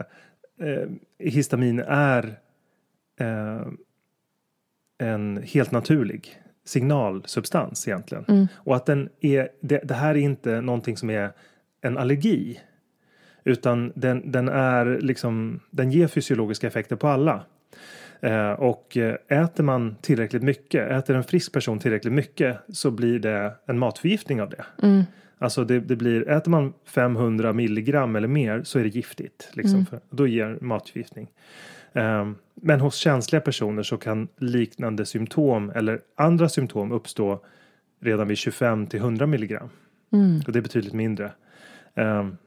eh, 0.70 0.90
histamin 1.20 1.80
är 1.88 2.40
eh, 3.20 3.68
en 4.98 5.44
helt 5.44 5.72
naturlig 5.72 6.40
signalsubstans 6.66 7.88
egentligen. 7.88 8.48
Och 8.54 8.76
att 8.76 8.86
den 8.86 9.10
är, 9.20 9.50
det, 9.62 9.78
det 9.84 9.94
här 9.94 10.10
är 10.10 10.20
inte 10.20 10.62
någonting 10.62 10.98
som 10.98 11.10
är 11.10 11.32
en 11.82 11.98
allergi. 11.98 12.60
Utan 13.44 13.92
den, 13.96 14.32
den 14.32 14.50
är 14.50 15.00
liksom, 15.02 15.60
den 15.70 15.92
ger 15.92 16.08
fysiologiska 16.08 16.68
effekter 16.68 16.96
på 16.96 17.08
alla. 17.08 17.44
Eh, 18.24 18.52
och 18.52 18.98
eh, 18.98 19.16
äter 19.28 19.64
man 19.64 19.96
tillräckligt 20.02 20.44
mycket, 20.44 20.92
äter 20.92 21.16
en 21.16 21.24
frisk 21.24 21.54
person 21.54 21.80
tillräckligt 21.80 22.14
mycket 22.14 22.58
så 22.70 22.92
blir 22.92 23.20
det 23.20 23.54
en 23.66 23.80
matförgiftning 23.80 24.42
av 24.42 24.50
det. 24.50 24.66
Alltså 25.38 25.64
det, 25.64 25.80
det 25.80 25.96
blir, 25.96 26.30
äter 26.30 26.52
man 26.52 26.74
500 26.86 27.54
milligram 27.54 28.16
eller 28.16 28.28
mer 28.28 28.64
så 28.64 28.80
är 28.80 28.84
det 28.84 28.90
giftigt. 28.90 29.50
Liksom, 29.54 29.80
för, 29.86 30.00
då 30.10 30.28
ger 30.28 30.58
matförgiftning. 30.62 31.28
Um, 31.94 32.36
men 32.56 32.80
hos 32.80 32.96
känsliga 32.96 33.42
personer 33.42 33.84
så 33.84 33.98
kan 33.98 34.28
liknande 34.38 35.06
symptom 35.06 35.70
eller 35.70 36.00
andra 36.16 36.50
symptom 36.50 36.92
uppstå 36.92 37.46
redan 38.02 38.28
vid 38.28 38.38
25 38.38 38.88
till 38.88 39.00
100 39.00 39.28
milligram. 39.28 39.70
Och 40.48 40.52
det 40.52 40.60
är 40.60 40.64
betydligt 40.64 40.94
mindre. 40.94 41.32
Um, 41.96 42.38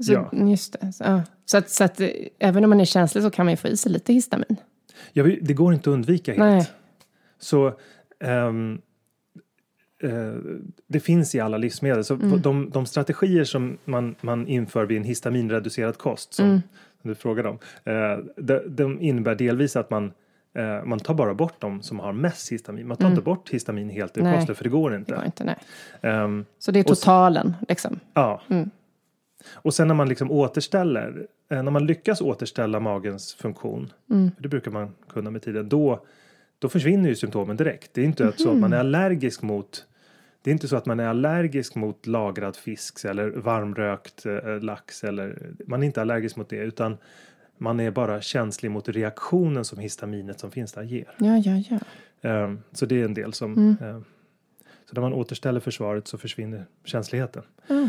Så, 0.00 0.12
Ja. 0.12 0.30
Just 0.32 0.80
det. 0.80 0.92
Så, 0.92 1.22
så, 1.44 1.58
att, 1.58 1.70
så 1.70 1.84
att 1.84 2.00
eh, 2.00 2.08
även 2.38 2.64
om 2.64 2.70
man 2.70 2.80
är 2.80 2.84
känslig 2.84 3.22
så 3.24 3.30
kan 3.30 3.46
man 3.46 3.52
ju 3.52 3.56
få 3.56 3.68
i 3.68 3.76
sig 3.76 3.92
lite 3.92 4.12
histamin. 4.12 4.56
Ja, 5.12 5.22
vi- 5.24 5.38
det 5.42 5.54
går 5.54 5.74
inte 5.74 5.90
att 5.90 5.94
undvika 5.94 6.30
helt. 6.32 6.40
Nej. 6.40 6.70
Så 7.38 7.72
ehm, 8.20 8.78
eh, 10.02 10.34
det 10.86 11.00
finns 11.00 11.34
i 11.34 11.40
alla 11.40 11.56
livsmedel. 11.56 12.04
Så 12.04 12.14
Mm. 12.14 12.42
de, 12.42 12.70
de 12.70 12.86
strategier 12.86 13.44
som 13.44 13.78
man, 13.84 14.14
man 14.20 14.46
inför 14.46 14.86
vid 14.86 14.96
en 14.98 15.04
histaminreducerad 15.04 15.98
kost 15.98 16.34
som, 16.34 16.46
Mm. 16.46 16.60
som 17.02 17.08
du 17.08 17.14
frågade 17.14 17.48
om. 17.48 17.58
Eh, 17.84 18.18
de, 18.36 18.58
de 18.68 19.00
innebär 19.00 19.34
delvis 19.34 19.76
att 19.76 19.90
man 19.90 20.12
eh, 20.54 20.84
man 20.84 20.98
tar 21.00 21.14
bara 21.14 21.34
bort 21.34 21.54
de 21.60 21.82
som 21.82 22.00
har 22.00 22.12
mest 22.12 22.52
histamin. 22.52 22.88
Man 22.88 22.96
tar 22.96 23.08
inte 23.08 23.22
bort 23.22 23.50
histamin 23.50 23.90
helt 23.90 24.16
ur 24.16 24.20
Mm. 24.20 24.30
Nej. 24.32 24.40
kosten 24.40 24.54
för 24.56 24.64
det 24.64 24.70
går 24.70 24.90
Det 24.90 24.96
inte. 24.96 25.14
går 25.14 25.24
inte. 25.24 25.56
Ehm, 26.00 26.44
Så 26.58 26.70
det 26.70 26.78
är 26.78 26.82
totalen, 26.84 27.54
liksom. 27.68 28.00
Ja. 28.14 28.42
Mm. 28.50 28.70
Och 29.52 29.74
sen 29.74 29.88
när 29.88 29.94
man 29.94 30.08
liksom 30.08 30.30
återställer, 30.30 31.26
när 31.48 31.62
man 31.70 31.86
lyckas 31.86 32.20
återställa 32.20 32.80
magens 32.80 33.34
funktion, 33.34 33.92
Mm. 34.10 34.30
det 34.38 34.48
brukar 34.48 34.70
man 34.70 34.94
kunna 35.08 35.30
med 35.30 35.42
tiden, 35.42 35.68
då, 35.68 36.06
då 36.58 36.68
försvinner 36.68 37.08
ju 37.08 37.14
symptomen 37.14 37.56
direkt. 37.56 37.94
Det 37.94 38.00
är 38.00 38.04
inte 38.04 38.28
att 38.28 38.40
så 38.40 38.50
att 38.50 38.58
man 38.58 38.72
är 38.72 38.78
allergisk 38.78 39.42
mot 39.42 39.86
det 40.42 40.50
är 40.50 40.52
inte 40.52 40.68
så 40.68 40.76
att 40.76 40.86
man 40.86 41.00
är 41.00 41.06
allergisk 41.08 41.74
mot 41.74 42.06
lagrad 42.06 42.56
fisk 42.56 43.04
eller 43.04 43.30
varmrökt 43.30 44.26
eh, 44.26 44.60
lax 44.60 45.04
eller 45.04 45.52
man 45.66 45.82
är 45.82 45.86
inte 45.86 46.00
allergisk 46.00 46.36
mot 46.36 46.48
det 46.48 46.56
utan 46.56 46.96
man 47.58 47.80
är 47.80 47.90
bara 47.90 48.20
känslig 48.20 48.70
mot 48.70 48.88
reaktionen 48.88 49.64
som 49.64 49.78
histaminet 49.78 50.40
som 50.40 50.50
finns 50.50 50.72
där 50.72 50.82
ger. 50.82 51.14
Ja, 51.18 51.36
ja, 51.36 51.62
ja. 51.70 51.78
Ehm, 52.30 52.60
så 52.72 52.86
det 52.86 53.00
är 53.00 53.04
en 53.04 53.14
del 53.14 53.32
som 53.32 53.52
Mm. 53.52 53.76
ehm, 53.80 54.04
så 54.84 54.94
när 54.94 55.00
man 55.00 55.12
återställer 55.12 55.60
försvaret 55.60 56.08
så 56.08 56.18
försvinner 56.18 56.66
känsligheten. 56.84 57.42
Mm. 57.68 57.88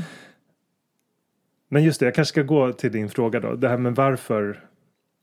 Men 1.67 1.83
just 1.83 1.99
det, 1.99 2.05
jag 2.05 2.15
kanske 2.15 2.29
ska 2.29 2.41
gå 2.43 2.73
till 2.73 2.91
din 2.91 3.09
fråga 3.09 3.39
då. 3.39 3.55
Det 3.55 3.69
här 3.69 3.77
med 3.77 3.95
varför, 3.95 4.65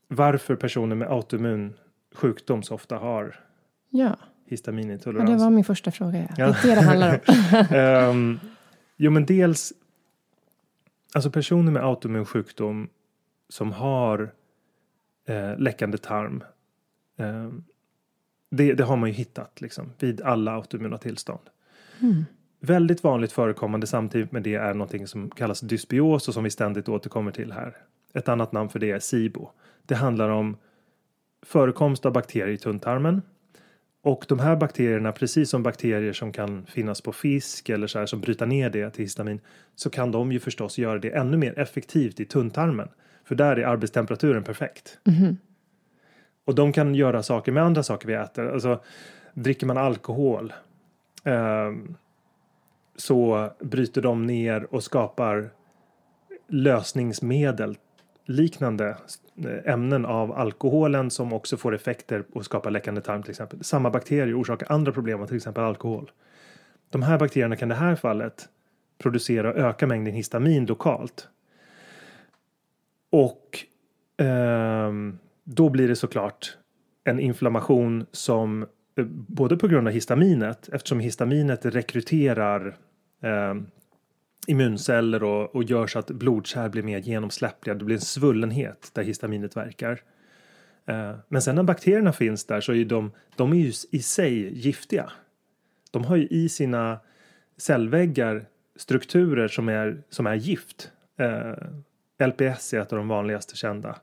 varför 0.07 0.55
personer 0.55 0.95
med 0.95 1.07
autoimmun 1.07 1.73
sjukdom 2.15 2.63
så 2.63 2.75
ofta 2.75 2.97
har 2.97 3.39
Ja. 3.89 4.05
ja, 4.05 4.17
histaminintolerans. 4.45 5.29
det 5.29 5.37
var 5.37 5.49
min 5.49 5.63
första 5.63 5.91
fråga. 5.91 6.17
Ja. 6.17 6.27
Ja. 6.37 6.55
Det 6.63 6.71
är 6.71 6.75
det 6.75 6.81
handlar 6.81 7.19
om. 7.27 7.65
Ehm, 7.77 8.39
jo 8.97 9.11
men 9.11 9.25
dels 9.25 9.73
Alltså 11.13 11.31
personer 11.31 11.71
med 11.71 11.83
autoimmun 11.83 12.25
sjukdom 12.25 12.89
som 13.49 13.71
har 13.71 14.31
eh, 15.27 15.57
läckande 15.57 15.97
tarm. 15.97 16.43
ehm, 17.17 17.63
det, 18.51 18.73
det 18.73 18.83
har 18.83 18.95
man 18.97 19.09
ju 19.09 19.15
hittat 19.15 19.61
liksom 19.61 19.91
vid 19.99 20.21
alla 20.21 20.51
autoimmuna 20.51 20.97
tillstånd. 20.97 21.49
Väldigt 22.65 23.03
vanligt 23.03 23.31
förekommande 23.31 23.87
samtidigt 23.87 24.31
med 24.31 24.43
det 24.43 24.55
är 24.55 24.73
någonting 24.73 25.07
som 25.07 25.29
kallas 25.29 25.59
dysbios 25.59 26.27
och 26.27 26.33
som 26.33 26.43
vi 26.43 26.49
ständigt 26.49 26.89
återkommer 26.89 27.31
till 27.31 27.51
här. 27.51 27.77
Ett 28.13 28.29
annat 28.29 28.51
namn 28.51 28.69
för 28.69 28.79
det 28.79 28.91
är 28.91 28.99
SIBO. 28.99 29.49
Det 29.85 29.95
handlar 29.95 30.29
om 30.29 30.57
förekomst 31.45 32.05
av 32.05 32.13
bakterier 32.13 32.53
i 32.53 32.57
tunntarmen. 32.57 33.21
Och 34.03 34.25
de 34.27 34.39
här 34.39 34.55
bakterierna, 34.55 35.11
precis 35.11 35.49
som 35.49 35.63
bakterier 35.63 36.13
som 36.13 36.31
kan 36.31 36.65
finnas 36.65 37.01
på 37.01 37.11
fisk 37.11 37.69
eller 37.69 37.87
så 37.87 37.99
här 37.99 38.05
som 38.05 38.21
bryter 38.21 38.45
ner 38.45 38.69
det 38.69 38.89
till 38.89 39.03
histamin, 39.03 39.39
så 39.75 39.89
kan 39.89 40.11
de 40.11 40.31
ju 40.31 40.39
förstås 40.39 40.77
göra 40.77 40.99
det 40.99 41.09
ännu 41.09 41.37
mer 41.37 41.59
effektivt 41.59 42.19
i 42.19 42.25
tunntarmen. 42.25 42.89
För 43.23 43.35
där 43.35 43.55
är 43.55 43.65
arbetstemperaturen 43.65 44.43
perfekt. 44.43 44.99
Och 46.45 46.55
de 46.55 46.73
kan 46.73 46.95
göra 46.95 47.23
saker 47.23 47.51
med 47.51 47.63
andra 47.63 47.83
saker 47.83 48.07
vi 48.07 48.13
äter. 48.13 48.53
Alltså, 48.53 48.83
dricker 49.33 49.67
man 49.67 49.77
alkohol 49.77 50.53
ehm, 51.23 51.95
så 52.95 53.49
bryter 53.59 54.01
de 54.01 54.25
ner 54.25 54.73
och 54.73 54.83
skapar 54.83 55.49
lösningsmedel 56.47 57.77
liknande 58.25 58.97
eh, 59.45 59.73
ämnen 59.73 60.05
av 60.05 60.31
alkoholen 60.31 61.11
som 61.11 61.33
också 61.33 61.57
får 61.57 61.75
effekter 61.75 62.23
och 62.33 62.45
skapar 62.45 62.71
läckande 62.71 63.01
tarm 63.01 63.23
till 63.23 63.31
exempel. 63.31 63.63
Samma 63.63 63.89
bakterier 63.89 64.41
orsakar 64.41 64.71
andra 64.71 64.91
problem 64.91 65.21
av 65.21 65.27
till 65.27 65.35
exempel 65.35 65.63
alkohol. 65.63 66.11
De 66.89 67.03
här 67.03 67.19
bakterierna 67.19 67.55
kan 67.55 67.71
i 67.71 67.73
det 67.73 67.79
här 67.79 67.95
fallet 67.95 68.49
producera 68.97 69.49
och 69.49 69.57
öka 69.57 69.87
mängden 69.87 70.13
histamin 70.13 70.65
lokalt. 70.65 71.27
Och 73.09 73.65
eh, 74.25 74.91
då 75.43 75.69
blir 75.69 75.87
det 75.87 75.95
såklart 75.95 76.57
en 77.03 77.19
inflammation 77.19 78.05
som 78.11 78.65
både 79.27 79.57
på 79.57 79.67
grund 79.67 79.87
av 79.87 79.93
histaminet 79.93 80.69
eftersom 80.73 80.99
histaminet 80.99 81.65
rekryterar 81.65 82.77
eh, 83.21 83.55
immunceller 84.47 85.23
och, 85.23 85.55
och 85.55 85.63
gör 85.63 85.87
så 85.87 85.99
att 85.99 86.11
blodkärl 86.11 86.69
blir 86.69 86.83
mer 86.83 86.99
genomsläppliga. 86.99 87.75
Det 87.75 87.85
blir 87.85 87.95
en 87.95 88.01
svullenhet 88.01 88.91
där 88.93 89.03
histaminet 89.03 89.57
verkar. 89.57 90.01
Eh, 90.85 91.15
men 91.27 91.41
sen 91.41 91.55
när 91.55 91.63
bakterierna 91.63 92.13
finns 92.13 92.45
där 92.45 92.61
så 92.61 92.71
är 92.71 92.75
ju 92.75 92.85
de, 92.85 93.11
de 93.35 93.51
är 93.51 93.57
ju 93.57 93.71
i 93.91 93.99
sig 93.99 94.57
giftiga. 94.57 95.11
De 95.91 96.03
har 96.03 96.15
ju 96.15 96.27
i 96.27 96.49
sina 96.49 96.99
cellväggar 97.57 98.45
strukturer 98.75 99.47
som 99.47 99.69
är, 99.69 100.03
som 100.09 100.27
är 100.27 100.35
gift. 100.35 100.91
Eh, 101.17 102.27
LPS 102.27 102.73
är 102.73 102.79
ett 102.79 102.93
av 102.93 102.97
de 102.97 103.07
vanligaste 103.07 103.55
kända. 103.55 103.99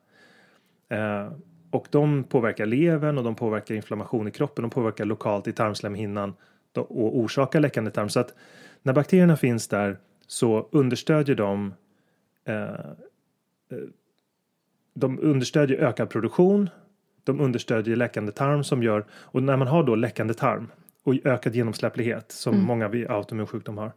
Eh, 0.89 1.33
och 1.73 1.87
de 1.91 2.25
påverkar 2.25 2.67
levern 2.67 3.19
och 3.19 3.25
de 3.25 3.35
påverkar 3.35 3.75
inflammation 3.75 4.29
i 4.29 4.31
kroppen. 4.31 4.63
De 4.63 4.71
påverkar 4.71 5.05
lokalt 5.05 5.47
i 5.47 5.53
tarmslemhinnan 5.53 6.35
och 6.75 7.19
orsakar 7.19 7.61
läckande 7.61 7.91
tarm. 7.91 8.09
Så 8.09 8.21
att 8.21 8.35
när 8.83 8.93
bakterierna 8.93 9.37
finns 9.37 9.69
där 9.69 9.99
så 10.27 10.69
understödjer 10.71 11.37
de 11.37 11.75
eh, 12.45 12.63
eh, 12.63 12.79
de 14.95 15.19
understödjer 15.19 15.79
ökad 15.79 16.11
produktion. 16.11 16.71
De 17.25 17.41
understödjer 17.41 17.97
läckande 17.97 18.33
tarm 18.33 18.65
som 18.65 18.83
gör 18.83 19.07
och 19.13 19.43
när 19.43 19.57
man 19.57 19.69
har 19.69 19.83
då 19.83 19.95
läckande 19.95 20.35
tarm 20.35 20.71
och 21.03 21.15
ökad 21.25 21.55
genomsläpplighet 21.55 22.33
som 22.33 22.65
många 22.65 22.89
vid 22.89 23.11
autoimmun 23.11 23.47
sjukdom 23.47 23.79
har. 23.79 23.93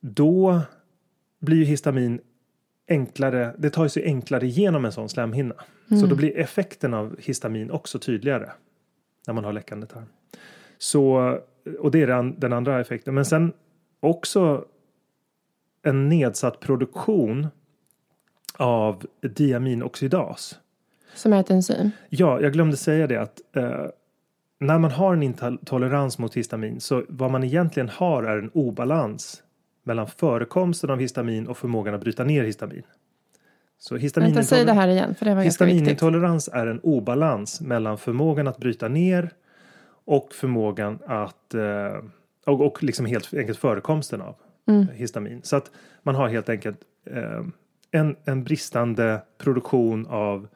Då 0.00 0.60
blir 1.40 1.56
ju 1.56 1.64
histamin 1.64 2.20
enklare. 2.88 3.54
Det 3.58 3.70
tar 3.70 3.88
sig 3.88 4.04
enklare 4.04 4.46
igenom 4.46 4.84
en 4.84 4.92
sån 4.92 5.08
slemhinna. 5.08 5.54
Så 6.00 6.06
då 6.06 6.16
blir 6.16 6.38
effekten 6.38 6.94
av 6.94 7.16
histamin 7.18 7.70
också 7.70 7.98
tydligare 7.98 8.50
när 9.26 9.34
man 9.34 9.44
har 9.44 9.52
läckande 9.52 9.86
tarm. 9.86 10.06
Så, 10.78 11.38
och 11.78 11.90
det 11.90 12.02
är 12.02 12.06
den, 12.06 12.40
den 12.40 12.52
andra 12.52 12.80
effekten. 12.80 13.14
Men 13.14 13.24
sen 13.24 13.52
också 14.00 14.64
en 15.82 16.08
nedsatt 16.08 16.60
produktion 16.60 17.48
av 18.58 19.06
diaminoxidas. 19.20 20.58
Som 21.14 21.32
är 21.32 21.40
ett 21.40 21.50
enzym. 21.50 21.90
Ja, 22.08 22.40
jag 22.40 22.52
glömde 22.52 22.76
säga 22.76 23.06
det 23.06 23.16
att 23.16 23.40
eh, 23.56 23.86
när 24.60 24.78
man 24.78 24.90
har 24.90 25.12
en 25.12 25.22
intolerans 25.22 26.18
mot 26.18 26.34
histamin 26.34 26.80
så 26.80 27.04
vad 27.08 27.30
man 27.30 27.44
egentligen 27.44 27.88
har 27.88 28.22
är 28.22 28.38
en 28.38 28.50
obalans 28.54 29.42
mellan 29.84 30.06
förekomsten 30.06 30.90
av 30.90 30.98
histamin 30.98 31.46
och 31.46 31.58
förmågan 31.58 31.94
att 31.94 32.00
bryta 32.00 32.24
ner 32.24 32.44
histamin. 32.44 32.82
Så 33.78 33.94
viktigt. 33.94 35.46
Histaminintolerans 35.46 36.48
är 36.52 36.66
en 36.66 36.80
obalans 36.80 37.60
mellan 37.60 37.98
förmågan 37.98 38.48
att 38.48 38.58
bryta 38.58 38.88
ner 38.88 39.30
och 40.04 40.32
förmågan 40.32 40.98
att 41.06 41.54
eh, 41.54 42.04
och, 42.46 42.60
och 42.66 42.82
liksom 42.82 43.06
helt 43.06 43.34
enkelt 43.34 43.58
förekomsten 43.58 44.20
av 44.20 44.34
Mm. 44.66 44.88
histamin. 44.94 45.40
Så 45.42 45.56
att 45.56 45.70
man 46.02 46.14
har 46.14 46.28
helt 46.28 46.48
enkelt 46.48 46.78
eh, 47.10 47.42
en, 47.90 48.16
en 48.24 48.44
bristande 48.44 49.22
produktion 49.38 50.06
av 50.06 50.48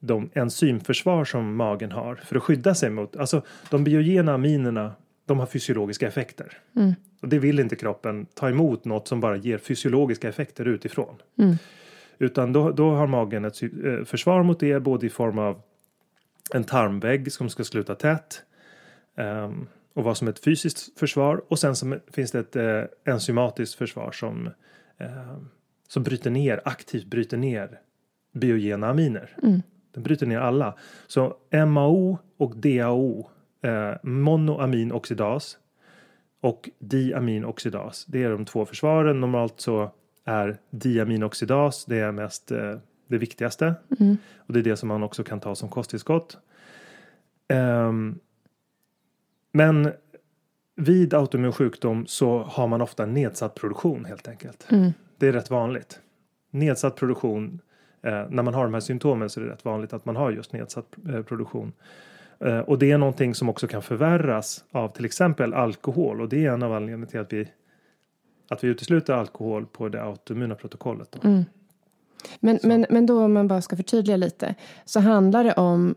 de 0.00 0.30
enzymförsvar 0.34 1.24
som 1.24 1.56
magen 1.56 1.92
har 1.92 2.14
för 2.14 2.36
att 2.36 2.42
skydda 2.42 2.74
sig 2.74 2.90
mot, 2.90 3.16
alltså 3.16 3.42
de 3.70 3.84
biogena 3.84 4.34
aminerna, 4.34 4.92
de 5.26 5.38
har 5.38 5.46
fysiologiska 5.46 6.08
effekter. 6.08 6.58
Mm. 6.76 6.94
Och 7.22 7.28
det 7.28 7.38
vill 7.38 7.60
inte 7.60 7.76
kroppen 7.76 8.26
ta 8.34 8.48
emot 8.48 8.84
något 8.84 9.08
som 9.08 9.20
bara 9.20 9.36
ger 9.36 9.58
fysiologiska 9.58 10.28
effekter 10.28 10.64
utifrån. 10.64 11.14
Mm. 11.38 11.56
Utan 12.18 12.52
då, 12.52 12.70
då 12.70 12.90
har 12.90 13.06
magen 13.06 13.44
ett 13.44 13.62
eh, 13.62 14.04
försvar 14.04 14.42
mot 14.42 14.60
det 14.60 14.80
både 14.80 15.06
i 15.06 15.10
form 15.10 15.38
av 15.38 15.62
en 16.54 16.64
tarmvägg 16.64 17.32
som 17.32 17.48
ska 17.50 17.64
sluta 17.64 17.94
tätt. 17.94 18.42
ehm, 19.16 19.66
och 19.94 20.04
vad 20.04 20.16
som 20.16 20.28
ett 20.28 20.44
fysiskt 20.44 20.98
försvar 20.98 21.42
och 21.48 21.58
sen 21.58 21.76
som, 21.76 22.00
finns 22.12 22.30
det 22.30 22.38
ett 22.38 22.56
eh, 22.56 23.12
enzymatiskt 23.14 23.74
försvar 23.74 24.12
som, 24.12 24.46
eh, 24.98 25.36
som 25.88 26.02
bryter 26.02 26.30
ner, 26.30 26.60
aktivt 26.64 27.04
bryter 27.04 27.36
ner 27.36 27.80
biogena 28.32 28.88
aminer. 28.88 29.36
Den 29.94 30.02
bryter 30.02 30.26
ner 30.26 30.38
alla. 30.38 30.74
Så 31.06 31.36
MAO 31.66 32.18
och 32.36 32.56
DAO, 32.56 33.30
eh, 33.62 33.92
monoaminoxidas 34.02 35.58
och 36.40 36.70
diaminoxidas, 36.78 38.04
det 38.04 38.22
är 38.22 38.30
de 38.30 38.44
två 38.44 38.66
försvaren. 38.66 39.20
Normalt 39.20 39.60
så 39.60 39.90
är 40.24 40.58
diaminoxidas 40.70 41.84
det 41.84 41.98
är 41.98 42.12
mest 42.12 42.50
eh, 42.50 42.78
det 43.06 43.18
viktigaste. 43.18 43.74
Och 44.36 44.52
det 44.52 44.58
är 44.58 44.62
det 44.62 44.76
som 44.76 44.88
man 44.88 45.02
också 45.02 45.24
kan 45.24 45.40
ta 45.40 45.54
som 45.54 45.68
kosttillskott. 45.68 46.38
Ehm, 47.48 48.18
men 49.52 49.92
vid 50.76 51.14
autoimmun 51.14 51.52
sjukdom 51.52 52.06
så 52.06 52.38
har 52.38 52.66
man 52.66 52.80
ofta 52.80 53.06
nedsatt 53.06 53.54
produktion 53.54 54.04
helt 54.04 54.28
enkelt. 54.28 54.66
Det 55.18 55.28
är 55.28 55.32
rätt 55.32 55.50
vanligt. 55.50 56.00
Nedsatt 56.50 56.96
produktion, 56.96 57.60
eh, 58.02 58.24
när 58.30 58.42
man 58.42 58.54
har 58.54 58.64
de 58.64 58.74
här 58.74 58.80
symptomen 58.80 59.30
så 59.30 59.40
är 59.40 59.44
det 59.44 59.50
rätt 59.50 59.64
vanligt 59.64 59.92
att 59.92 60.04
man 60.04 60.16
har 60.16 60.30
just 60.30 60.52
nedsatt 60.52 60.96
eh, 61.08 61.22
produktion. 61.22 61.72
Eh, 62.44 62.58
och 62.58 62.78
det 62.78 62.90
är 62.90 62.98
någonting 62.98 63.34
som 63.34 63.48
också 63.48 63.66
kan 63.66 63.82
förvärras 63.82 64.64
av 64.72 64.88
till 64.88 65.04
exempel 65.04 65.54
alkohol 65.54 66.20
och 66.20 66.28
det 66.28 66.46
är 66.46 66.52
en 66.52 66.62
av 66.62 66.72
anledningarna 66.72 67.06
till 67.06 67.20
att 67.20 67.32
vi 67.32 67.48
att 68.48 68.64
vi 68.64 68.68
utesluter 68.68 69.12
alkohol 69.12 69.66
på 69.66 69.88
det 69.88 70.02
autoimmuna 70.02 70.54
protokollet. 70.54 71.12
Då. 71.12 71.18
Men, 72.40 72.58
men, 72.62 72.86
men 72.90 73.06
då 73.06 73.24
om 73.24 73.32
man 73.32 73.48
bara 73.48 73.62
ska 73.62 73.76
förtydliga 73.76 74.16
lite 74.16 74.54
så 74.84 75.00
handlar 75.00 75.44
det 75.44 75.52
om 75.52 75.94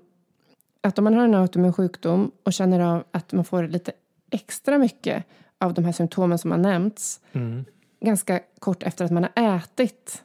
att 0.81 0.97
om 0.97 1.03
man 1.03 1.13
har 1.13 1.23
en 1.23 1.35
autoimmun 1.35 1.73
sjukdom 1.73 2.31
och 2.43 2.53
känner 2.53 2.79
av 2.79 3.03
att 3.11 3.33
man 3.33 3.45
får 3.45 3.63
lite 3.63 3.91
extra 4.31 4.77
mycket 4.77 5.23
av 5.57 5.73
de 5.73 5.85
här 5.85 5.91
symptomen 5.91 6.37
som 6.37 6.51
har 6.51 6.57
nämnts 6.57 7.19
Mm. 7.31 7.65
ganska 8.01 8.39
kort 8.59 8.83
efter 8.83 9.05
att 9.05 9.11
man 9.11 9.23
har 9.35 9.55
ätit 9.55 10.23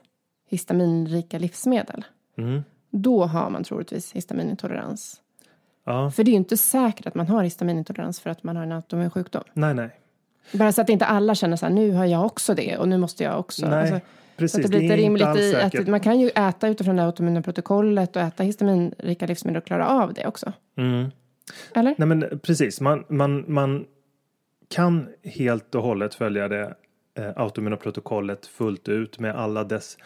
histaminrika 0.51 1.39
livsmedel. 1.39 2.05
Mm. 2.39 2.63
Då 2.91 3.25
har 3.25 3.51
man 3.51 3.65
troligtvis 3.65 4.13
histaminintolerans. 4.13 5.21
Ja, 5.88 6.11
För 6.11 6.24
det 6.24 6.29
är 6.29 6.33
ju 6.33 6.37
inte 6.37 6.57
säkert 6.57 7.07
att 7.07 7.14
man 7.14 7.27
har 7.29 7.42
histaminintolerans 7.42 8.20
för 8.20 8.31
att 8.31 8.42
man 8.42 8.57
har 8.57 8.62
en 8.62 8.72
autoimmun 8.72 9.11
sjukdom. 9.11 9.42
nej, 9.53 9.74
nej. 9.74 9.90
Bara 10.53 10.72
så 10.72 10.81
att 10.81 10.88
inte 10.88 11.07
alla 11.07 11.35
känner 11.35 11.57
så 11.57 11.66
här, 11.66 11.72
nu 11.72 11.92
har 11.92 12.07
jag 12.07 12.27
också 12.27 12.55
det 12.55 12.77
och 12.77 12.88
nu 12.88 12.98
måste 12.98 13.24
jag 13.24 13.38
också. 13.40 13.68
Nej, 13.68 13.81
Alltså, 13.81 14.01
precis. 14.37 14.53
så 14.53 14.59
att 14.59 14.62
det 14.62 14.68
blir 14.68 14.81
lite 14.81 14.92
inte 14.94 15.05
rimligt 15.07 15.27
alls 15.27 15.40
i 15.40 15.53
säkert. 15.53 15.81
att 15.81 15.88
man 15.88 16.01
kan 16.01 16.20
ju 16.20 16.29
äta 16.29 16.68
utifrån 16.68 16.96
det 16.96 17.05
autoimmuna 17.05 17.42
protokollet 17.42 18.16
och 18.16 18.22
äta 18.22 18.42
histaminrika 18.42 19.27
livsmedel 19.27 19.57
och 19.61 19.66
klara 19.66 19.88
av 19.88 20.14
det 20.14 20.27
också. 20.27 20.53
Mm. 20.77 21.11
Eller? 21.74 21.94
Nej 21.98 22.09
men 22.09 22.40
precis, 22.42 22.81
man, 22.81 23.05
man, 23.09 23.44
man 23.48 23.85
kan 24.68 25.09
helt 25.24 25.74
och 25.74 25.83
hållet 25.83 26.14
följa 26.14 26.48
det 26.48 26.74
eh, 27.18 27.31
autoimmuna 27.37 27.77
protokollet 27.77 28.46
fullt 28.46 28.88
ut 28.88 29.18
med 29.18 29.35
alla 29.37 29.64
dess 29.64 29.98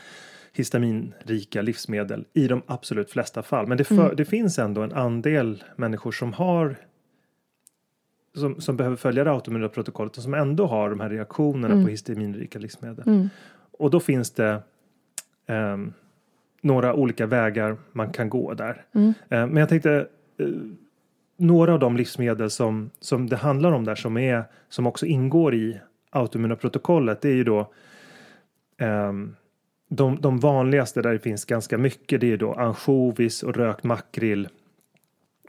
histaminrika 0.52 1.62
livsmedel 1.62 2.24
i 2.32 2.48
de 2.48 2.62
absolut 2.66 3.10
flesta 3.10 3.42
fall. 3.42 3.66
Men 3.66 3.78
det, 3.78 3.84
för, 3.84 4.14
det 4.14 4.24
finns 4.24 4.58
ändå 4.58 4.82
en 4.82 4.92
andel 4.92 5.64
människor 5.76 6.12
som 6.12 6.32
har 6.32 6.76
som, 8.34 8.60
som 8.60 8.76
behöver 8.76 8.96
följa 8.96 9.24
det 9.24 9.30
autoimmuna 9.30 9.68
protokollet 9.68 10.16
och 10.16 10.22
som 10.22 10.34
ändå 10.34 10.66
har 10.66 10.90
de 10.90 11.00
här 11.00 11.10
reaktionerna 11.10 11.74
på 11.84 11.88
histaminrika 11.88 12.58
livsmedel. 12.58 13.04
Och 13.78 13.90
då 13.90 14.00
finns 14.00 14.30
det 14.30 14.62
ehm, 15.46 15.92
några 16.60 16.94
olika 16.94 17.26
vägar 17.26 17.76
man 17.92 18.12
kan 18.12 18.28
gå 18.28 18.54
där. 18.54 18.84
Eh, 19.28 19.46
men 19.46 19.56
jag 19.56 19.68
tänkte 19.68 20.06
eh, 20.38 20.46
några 21.36 21.72
av 21.72 21.78
de 21.78 21.96
livsmedel 21.96 22.50
som, 22.50 22.90
som 23.00 23.28
det 23.28 23.36
handlar 23.36 23.72
om 23.72 23.84
där 23.84 23.94
som, 23.94 24.16
är, 24.16 24.44
som 24.68 24.86
också 24.86 25.06
ingår 25.06 25.54
i 25.54 25.80
autoimmuna 26.10 26.56
protokollet 26.56 27.20
det 27.20 27.28
är 27.28 27.34
ju 27.34 27.44
då 27.44 27.72
ehm, 28.78 29.36
de, 29.96 30.20
de 30.20 30.38
vanligaste 30.38 31.02
där 31.02 31.12
det 31.12 31.18
finns 31.18 31.44
ganska 31.44 31.78
mycket 31.78 32.20
det 32.20 32.33
är 32.33 32.37
då 32.37 32.52
ansjovis 32.52 33.42
och 33.42 33.57
rökt 33.57 33.85
makrill 33.85 34.48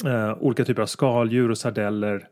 eh, 0.05 0.37
olika 0.39 0.65
typer 0.65 0.81
av 0.81 0.85
skaldjur 0.85 1.51
och 1.51 1.57
sardeller 1.57 2.27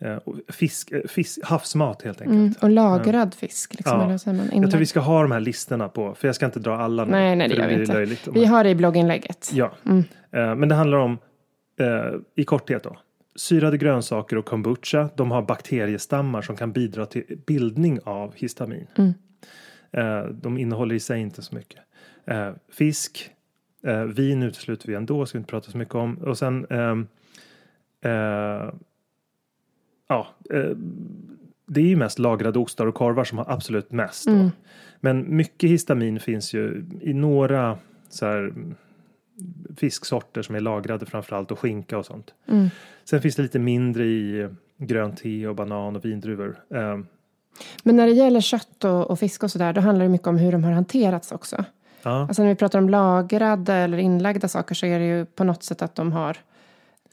eh, 0.00 0.16
och 0.16 0.36
fisk, 0.48 0.90
eh, 0.92 1.00
fisk, 1.08 1.38
havsmat 1.44 2.02
helt 2.02 2.20
enkelt. 2.20 2.38
Mm. 2.38 2.54
Och 2.60 2.70
lagrad 2.70 3.34
fisk. 3.34 3.74
Liksom, 3.74 3.98
Ja. 3.98 4.04
eller 4.04 4.18
säger 4.18 4.36
man? 4.36 4.62
Jag 4.62 4.70
tror 4.70 4.78
vi 4.78 4.86
ska 4.86 5.00
ha 5.00 5.22
de 5.22 5.32
här 5.32 5.40
listorna 5.40 5.88
på, 5.88 6.14
för 6.14 6.28
jag 6.28 6.34
ska 6.34 6.46
inte 6.46 6.60
dra 6.60 6.76
alla 6.76 7.04
nu. 7.04 7.10
Nej, 7.10 7.36
nej, 7.36 7.48
det 7.48 7.54
gör 7.54 7.68
vi 7.68 7.74
inte. 7.74 7.92
Löjligt 7.92 8.28
Vi 8.32 8.44
har 8.44 8.64
det 8.64 8.70
i 8.70 8.74
blogginlägget. 8.74 9.50
Ja, 9.54 9.72
Eh, 10.34 10.54
men 10.54 10.68
det 10.68 10.74
handlar 10.74 10.98
om 10.98 11.18
eh, 11.80 11.86
i 12.34 12.44
korthet 12.44 12.82
då. 12.82 12.96
Syrade 13.36 13.78
grönsaker 13.78 14.36
och 14.36 14.44
kombucha, 14.44 15.08
de 15.16 15.30
har 15.30 15.42
bakteriestammar 15.42 16.42
som 16.42 16.56
kan 16.56 16.72
bidra 16.72 17.06
till 17.06 17.38
bildning 17.46 17.98
av 18.04 18.32
histamin. 18.34 18.86
Eh, 18.96 19.04
de 20.32 20.58
innehåller 20.58 20.94
i 20.94 21.00
sig 21.00 21.20
inte 21.20 21.42
så 21.42 21.54
mycket. 21.54 21.80
Eh, 22.24 22.50
fisk, 22.72 23.30
eh, 23.82 24.02
vin 24.02 24.42
utesluter 24.42 24.88
vi 24.88 24.94
ändå, 24.94 25.26
ska 25.26 25.38
vi 25.38 25.40
inte 25.40 25.50
prata 25.50 25.70
så 25.70 25.78
mycket 25.78 25.94
om. 25.94 26.16
Och 26.18 26.38
sen 26.38 26.66
ehm, 26.70 27.06
eh, 28.00 28.72
ja, 30.08 30.28
eh, 30.50 30.76
det 31.66 31.80
är 31.80 31.86
ju 31.86 31.96
mest 31.96 32.18
lagrade 32.18 32.58
ostar 32.58 32.86
och 32.86 32.94
korvar 32.94 33.24
som 33.24 33.38
har 33.38 33.50
absolut 33.50 33.92
mest. 33.92 34.26
Då. 34.26 34.50
Men 35.00 35.36
mycket 35.36 35.70
histamin 35.70 36.20
finns 36.20 36.54
ju 36.54 36.84
i 37.00 37.14
några 37.14 37.78
så 38.08 38.26
här, 38.26 38.38
mm, 38.38 38.74
fisksorter 39.76 40.42
som 40.42 40.54
är 40.54 40.60
lagrade 40.60 41.06
framförallt 41.06 41.50
och 41.50 41.58
skinka 41.58 41.98
och 41.98 42.06
sånt. 42.06 42.34
Sen 43.04 43.22
finns 43.22 43.36
det 43.36 43.42
lite 43.42 43.58
mindre 43.58 44.04
i 44.04 44.40
eh, 44.40 44.50
grönt 44.76 45.18
te 45.18 45.46
och 45.46 45.56
banan 45.56 45.96
och 45.96 46.04
vindruvor. 46.04 46.56
Men 47.82 47.96
när 47.96 48.06
det 48.06 48.12
gäller 48.12 48.40
kött 48.40 48.84
och, 48.84 49.10
och 49.10 49.18
fisk 49.18 49.42
och 49.42 49.50
sådär, 49.50 49.72
då 49.72 49.80
handlar 49.80 50.04
det 50.04 50.08
mycket 50.10 50.26
om 50.26 50.38
hur 50.38 50.52
de 50.52 50.64
har 50.64 50.72
hanterats 50.72 51.32
också. 51.32 51.64
ja, 52.02 52.20
Alltså 52.20 52.42
när 52.42 52.48
vi 52.48 52.54
pratar 52.54 52.78
om 52.78 52.88
lagrade 52.88 53.74
eller 53.74 53.98
inlagda 53.98 54.48
saker 54.48 54.74
så 54.74 54.86
är 54.86 54.98
det 54.98 55.06
ju 55.06 55.24
på 55.24 55.44
något 55.44 55.62
sätt 55.62 55.82
att 55.82 55.94
de 55.94 56.12
har, 56.12 56.36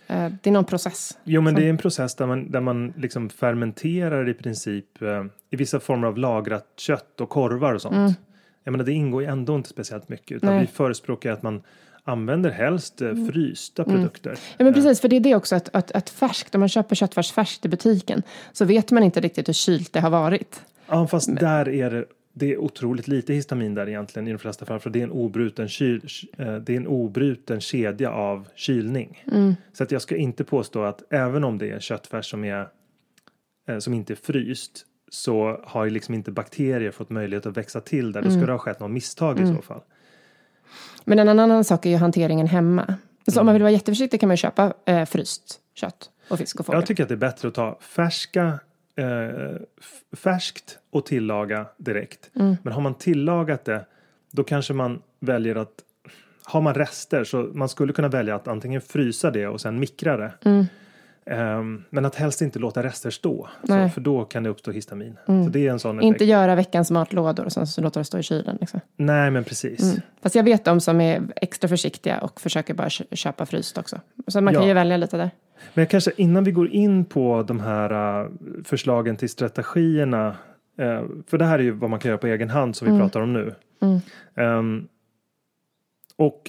eh, 0.07 0.27
det 0.41 0.49
är 0.49 0.51
någon 0.51 0.65
process. 0.65 1.17
Jo, 1.23 1.41
men 1.41 1.55
det 1.55 1.65
är 1.65 1.69
en 1.69 1.77
process 1.77 2.15
där 2.15 2.27
man, 2.27 2.51
där 2.51 2.61
man 2.61 2.93
liksom 2.97 3.29
fermenterar 3.29 4.29
i 4.29 4.33
princip 4.33 5.01
eh, 5.01 5.25
i 5.49 5.55
vissa 5.55 5.79
former 5.79 6.07
av 6.07 6.17
lagrat 6.17 6.67
kött 6.77 7.21
och 7.21 7.29
korvar 7.29 7.73
och 7.73 7.81
sånt. 7.81 8.19
Jag 8.63 8.71
menar, 8.71 8.85
det 8.85 8.91
ingår 8.91 9.21
ju 9.21 9.27
ändå 9.27 9.55
inte 9.55 9.69
speciellt 9.69 10.09
mycket 10.09 10.31
utan 10.37 10.49
Nej. 10.49 10.61
vi 10.61 10.67
förespråkar 10.67 11.31
att 11.31 11.43
man 11.43 11.61
använder 12.03 12.49
helst 12.49 13.01
eh, 13.01 13.25
frysta 13.31 13.83
produkter. 13.83 14.37
Ja 14.57 14.63
men 14.65 14.73
precis, 14.73 15.01
för 15.01 15.07
det 15.07 15.15
är 15.15 15.19
det 15.19 15.35
också 15.35 15.55
att, 15.55 15.69
att, 15.75 15.91
att 15.91 16.09
färskt, 16.09 16.55
om 16.55 16.59
man 16.59 16.69
köper 16.69 16.95
köttfärs 16.95 17.31
färskt 17.31 17.65
i 17.65 17.69
butiken 17.69 18.23
så 18.51 18.65
vet 18.65 18.91
man 18.91 19.03
inte 19.03 19.19
riktigt 19.19 19.47
hur 19.47 19.53
kylt 19.53 19.93
det 19.93 19.99
har 19.99 20.09
varit. 20.09 20.61
Ja, 20.87 21.07
fast 21.07 21.39
där 21.39 21.69
är 21.69 21.89
det, 21.89 22.05
det 22.33 22.51
är 22.51 22.57
otroligt 22.57 23.07
lite 23.07 23.33
histamin 23.33 23.75
där 23.75 23.89
egentligen 23.89 24.27
i 24.27 24.31
de 24.31 24.37
flesta 24.37 24.65
fall. 24.65 24.79
För 24.79 24.89
det 24.89 24.99
är 24.99 25.03
en 25.03 25.11
obruten, 25.11 25.67
kyl, 25.67 26.01
eh, 26.37 26.55
det 26.55 26.73
är 26.73 26.77
en 26.77 26.87
obruten 26.87 27.61
kedja 27.61 28.11
av 28.11 28.47
kylning. 28.55 29.23
Så 29.73 29.83
att 29.83 29.91
jag 29.91 30.01
ska 30.01 30.15
inte 30.15 30.43
påstå 30.43 30.83
att 30.83 31.13
även 31.13 31.43
om 31.43 31.57
det 31.57 31.71
är 31.71 31.79
köttfärs 31.79 32.29
som, 32.29 32.43
är, 32.43 32.67
eh, 33.67 33.77
som 33.77 33.93
inte 33.93 34.13
är 34.13 34.15
fryst 34.15 34.85
så 35.11 35.61
har 35.63 35.85
ju 35.85 35.91
liksom 35.91 36.13
inte 36.13 36.31
bakterier 36.31 36.91
fått 36.91 37.09
möjlighet 37.09 37.45
att 37.45 37.57
växa 37.57 37.81
till 37.81 38.11
där. 38.11 38.21
Då 38.21 38.31
ska 38.31 38.45
det 38.45 38.51
ha 38.51 38.59
skett 38.59 38.79
något 38.79 38.91
misstag 38.91 39.39
i 39.39 39.47
så 39.47 39.61
fall. 39.61 39.81
Men 41.03 41.19
en 41.19 41.39
annan 41.39 41.63
sak 41.63 41.85
är 41.85 41.89
ju 41.89 41.95
hanteringen 41.95 42.47
hemma. 42.47 42.95
Så 43.27 43.39
om 43.39 43.45
man 43.45 43.53
vill 43.53 43.61
vara 43.61 43.71
jätteförsiktig 43.71 44.19
kan 44.19 44.27
man 44.27 44.37
köpa 44.37 44.73
eh, 44.85 45.05
fryst 45.05 45.59
kött 45.75 46.09
och 46.29 46.37
fisk 46.37 46.59
och 46.59 46.65
fågel. 46.65 46.79
Jag 46.79 46.87
tycker 46.87 47.03
att 47.03 47.09
det 47.09 47.15
är 47.15 47.17
bättre 47.17 47.47
att 47.47 47.53
ta 47.53 47.77
färska, 47.81 48.59
eh, 48.95 49.05
färskt 50.15 50.77
och 50.91 51.05
tillaga 51.05 51.65
direkt. 51.77 52.29
Men 52.33 52.73
har 52.73 52.81
man 52.81 52.93
tillagat 52.93 53.65
det 53.65 53.85
då 54.31 54.43
kanske 54.43 54.73
man 54.73 55.01
väljer 55.19 55.55
att 55.55 55.73
har 56.43 56.61
man 56.61 56.73
rester 56.73 57.23
så 57.23 57.37
man 57.53 57.69
skulle 57.69 57.93
kunna 57.93 58.07
välja 58.07 58.35
att 58.35 58.47
antingen 58.47 58.81
frysa 58.81 59.31
det 59.31 59.47
och 59.47 59.61
sen 59.61 59.79
mikra 59.79 60.17
det. 60.17 60.33
Ehm, 61.25 61.83
men 61.89 62.05
att 62.05 62.15
helst 62.15 62.41
inte 62.41 62.59
låta 62.59 62.83
rester 62.83 63.09
stå. 63.09 63.47
Så, 63.67 63.89
för 63.89 64.01
då 64.01 64.25
kan 64.25 64.43
det 64.43 64.49
uppstå 64.49 64.71
histamin. 64.71 65.17
Så 65.25 65.49
det 65.49 65.67
är 65.67 65.71
en 65.71 65.79
sån 65.79 65.95
effekt. 65.99 66.05
Inte 66.07 66.25
göra 66.25 66.55
veckans 66.55 66.91
matlådor 66.91 67.45
och 67.45 67.51
sen 67.51 67.67
så 67.67 67.81
låter 67.81 67.99
det 67.99 68.03
stå 68.03 68.17
i 68.17 68.23
kylen. 68.23 68.57
Liksom. 68.61 68.79
Nej 68.97 69.31
men 69.31 69.43
precis. 69.43 69.95
Fast 70.21 70.35
jag 70.35 70.43
vet 70.43 70.65
de 70.65 70.79
som 70.81 71.01
är 71.01 71.21
extra 71.35 71.67
försiktiga 71.67 72.19
och 72.21 72.41
försöker 72.41 72.73
bara 72.73 72.89
kö- 72.89 73.03
köpa 73.11 73.45
fryst 73.45 73.77
också. 73.77 73.99
Så 74.27 74.41
man 74.41 74.53
kan 74.53 74.63
Ja. 74.63 74.67
ju 74.67 74.73
välja 74.73 74.97
lite 74.97 75.17
där. 75.17 75.29
Men 75.73 75.87
kanske 75.87 76.11
innan 76.17 76.43
vi 76.43 76.51
går 76.51 76.69
in 76.69 77.05
på 77.05 77.43
de 77.47 77.59
här 77.59 78.21
äh, 78.23 78.29
förslagen 78.63 79.17
till 79.17 79.29
strategierna. 79.29 80.27
äh, 80.77 81.03
för 81.27 81.37
det 81.37 81.45
här 81.45 81.59
är 81.59 81.63
ju 81.63 81.71
vad 81.71 81.89
man 81.89 81.99
kan 81.99 82.09
göra 82.09 82.17
på 82.17 82.27
egen 82.27 82.49
hand 82.49 82.75
som 82.75 82.93
vi 82.93 82.99
pratar 82.99 83.21
om 83.21 83.33
nu. 83.33 83.55
Ehm, 84.35 84.87
och 86.15 86.41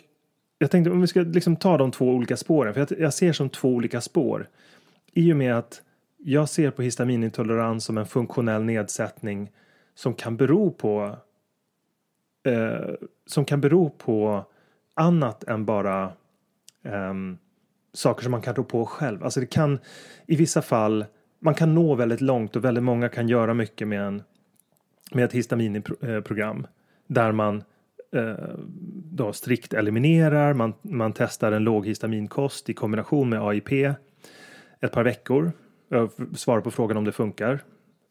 jag 0.62 0.70
tänkte 0.70 0.90
om 0.90 1.00
vi 1.00 1.06
ska 1.06 1.20
liksom 1.20 1.56
ta 1.56 1.78
de 1.78 1.90
två 1.90 2.08
olika 2.08 2.36
spåren. 2.36 2.74
För 2.74 2.80
jag, 2.80 3.00
jag 3.00 3.14
ser 3.14 3.32
som 3.32 3.50
två 3.50 3.68
olika 3.68 4.00
spår. 4.00 4.48
I 5.12 5.32
och 5.32 5.36
med 5.36 5.58
att 5.58 5.82
jag 6.18 6.48
ser 6.48 6.70
på 6.70 6.82
histaminintolerans 6.82 7.84
som 7.84 7.98
en 7.98 8.06
funktionell 8.06 8.62
nedsättning 8.62 9.50
som 9.94 10.14
kan 10.14 10.36
bero 10.36 10.70
på 10.70 11.16
eh, 12.46 12.94
som 13.26 13.44
kan 13.44 13.60
bero 13.60 13.90
på 13.90 14.44
annat 14.94 15.44
än 15.44 15.64
bara 15.64 16.12
eh, 16.84 17.14
saker 17.92 18.22
som 18.22 18.30
man 18.30 18.42
kan 18.42 18.54
rå 18.54 18.64
på 18.64 18.86
själv. 18.86 19.24
Alltså 19.24 19.40
det 19.40 19.46
kan 19.46 19.78
i 20.26 20.36
vissa 20.36 20.62
fall 20.62 21.04
man 21.38 21.54
kan 21.54 21.74
nå 21.74 21.94
väldigt 21.94 22.20
långt 22.20 22.56
och 22.56 22.64
väldigt 22.64 22.84
många 22.84 23.08
kan 23.08 23.28
göra 23.28 23.54
mycket 23.54 23.88
med, 23.88 24.02
en, 24.02 24.22
med 25.12 25.24
ett 25.24 25.32
histaminprogram 25.32 26.58
eh, 26.58 26.70
där 27.06 27.32
man 27.32 27.56
eh, 27.56 27.62
Eh, 28.12 28.34
då 29.12 29.32
strikt 29.32 29.74
eliminerar, 29.74 30.54
man, 30.54 30.74
man 30.82 31.12
testar 31.12 31.52
en 31.52 31.64
låghistaminkost 31.64 32.70
i 32.70 32.74
kombination 32.74 33.28
med 33.28 33.42
AIP 33.42 33.72
ett 34.80 34.92
par 34.92 35.04
veckor, 35.04 35.52
svarar 36.34 36.60
på 36.60 36.70
frågan 36.70 36.96
om 36.96 37.04
det 37.04 37.12
funkar. 37.12 37.60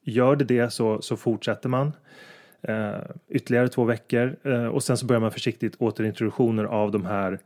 Gör 0.03 0.35
det 0.35 0.45
det 0.45 0.73
så, 0.73 1.01
så 1.01 1.17
fortsätter 1.17 1.69
man 1.69 1.91
eh, 2.61 2.99
ytterligare 3.29 3.67
två 3.67 3.83
veckor 3.83 4.35
eh, 4.43 4.65
och 4.65 4.83
sen 4.83 4.97
så 4.97 5.05
börjar 5.05 5.19
man 5.19 5.31
försiktigt 5.31 5.75
återintroduktioner 5.79 6.63
av 6.63 6.91
de 6.91 7.05
här 7.05 7.39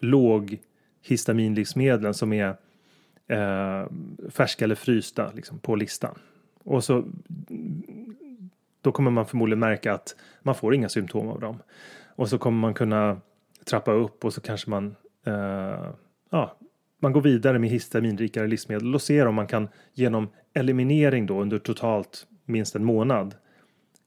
låghistaminlivsmedlen 0.00 2.14
som 2.14 2.32
är 2.32 2.56
eh, 3.28 3.86
färska 4.30 4.64
eller 4.64 4.74
frysta 4.74 5.32
liksom, 5.34 5.58
på 5.58 5.74
listan. 5.74 6.18
Och 6.64 6.84
så 6.84 7.04
då 8.82 8.92
kommer 8.92 9.10
man 9.10 9.26
förmodligen 9.26 9.60
märka 9.60 9.92
att 9.92 10.16
man 10.42 10.54
får 10.54 10.74
inga 10.74 10.88
symptom 10.88 11.28
av 11.28 11.40
dem. 11.40 11.62
Och 12.16 12.28
så 12.28 12.38
kommer 12.38 12.58
man 12.58 12.74
kunna 12.74 13.20
trappa 13.64 13.92
upp 13.92 14.24
och 14.24 14.34
så 14.34 14.40
kanske 14.40 14.70
man 14.70 14.96
eh, 15.26 15.90
ja, 16.30 16.56
man 16.98 17.12
går 17.12 17.20
vidare 17.20 17.58
med 17.58 17.70
histaminrikare 17.70 18.46
livsmedel 18.46 18.94
och 18.94 19.02
ser 19.02 19.26
om 19.26 19.34
man 19.34 19.46
kan 19.46 19.68
genom 19.92 20.28
eliminering 20.54 21.26
då 21.26 21.40
under 21.40 21.58
totalt 21.58 22.26
minst 22.44 22.74
en 22.74 22.84
månad 22.84 23.34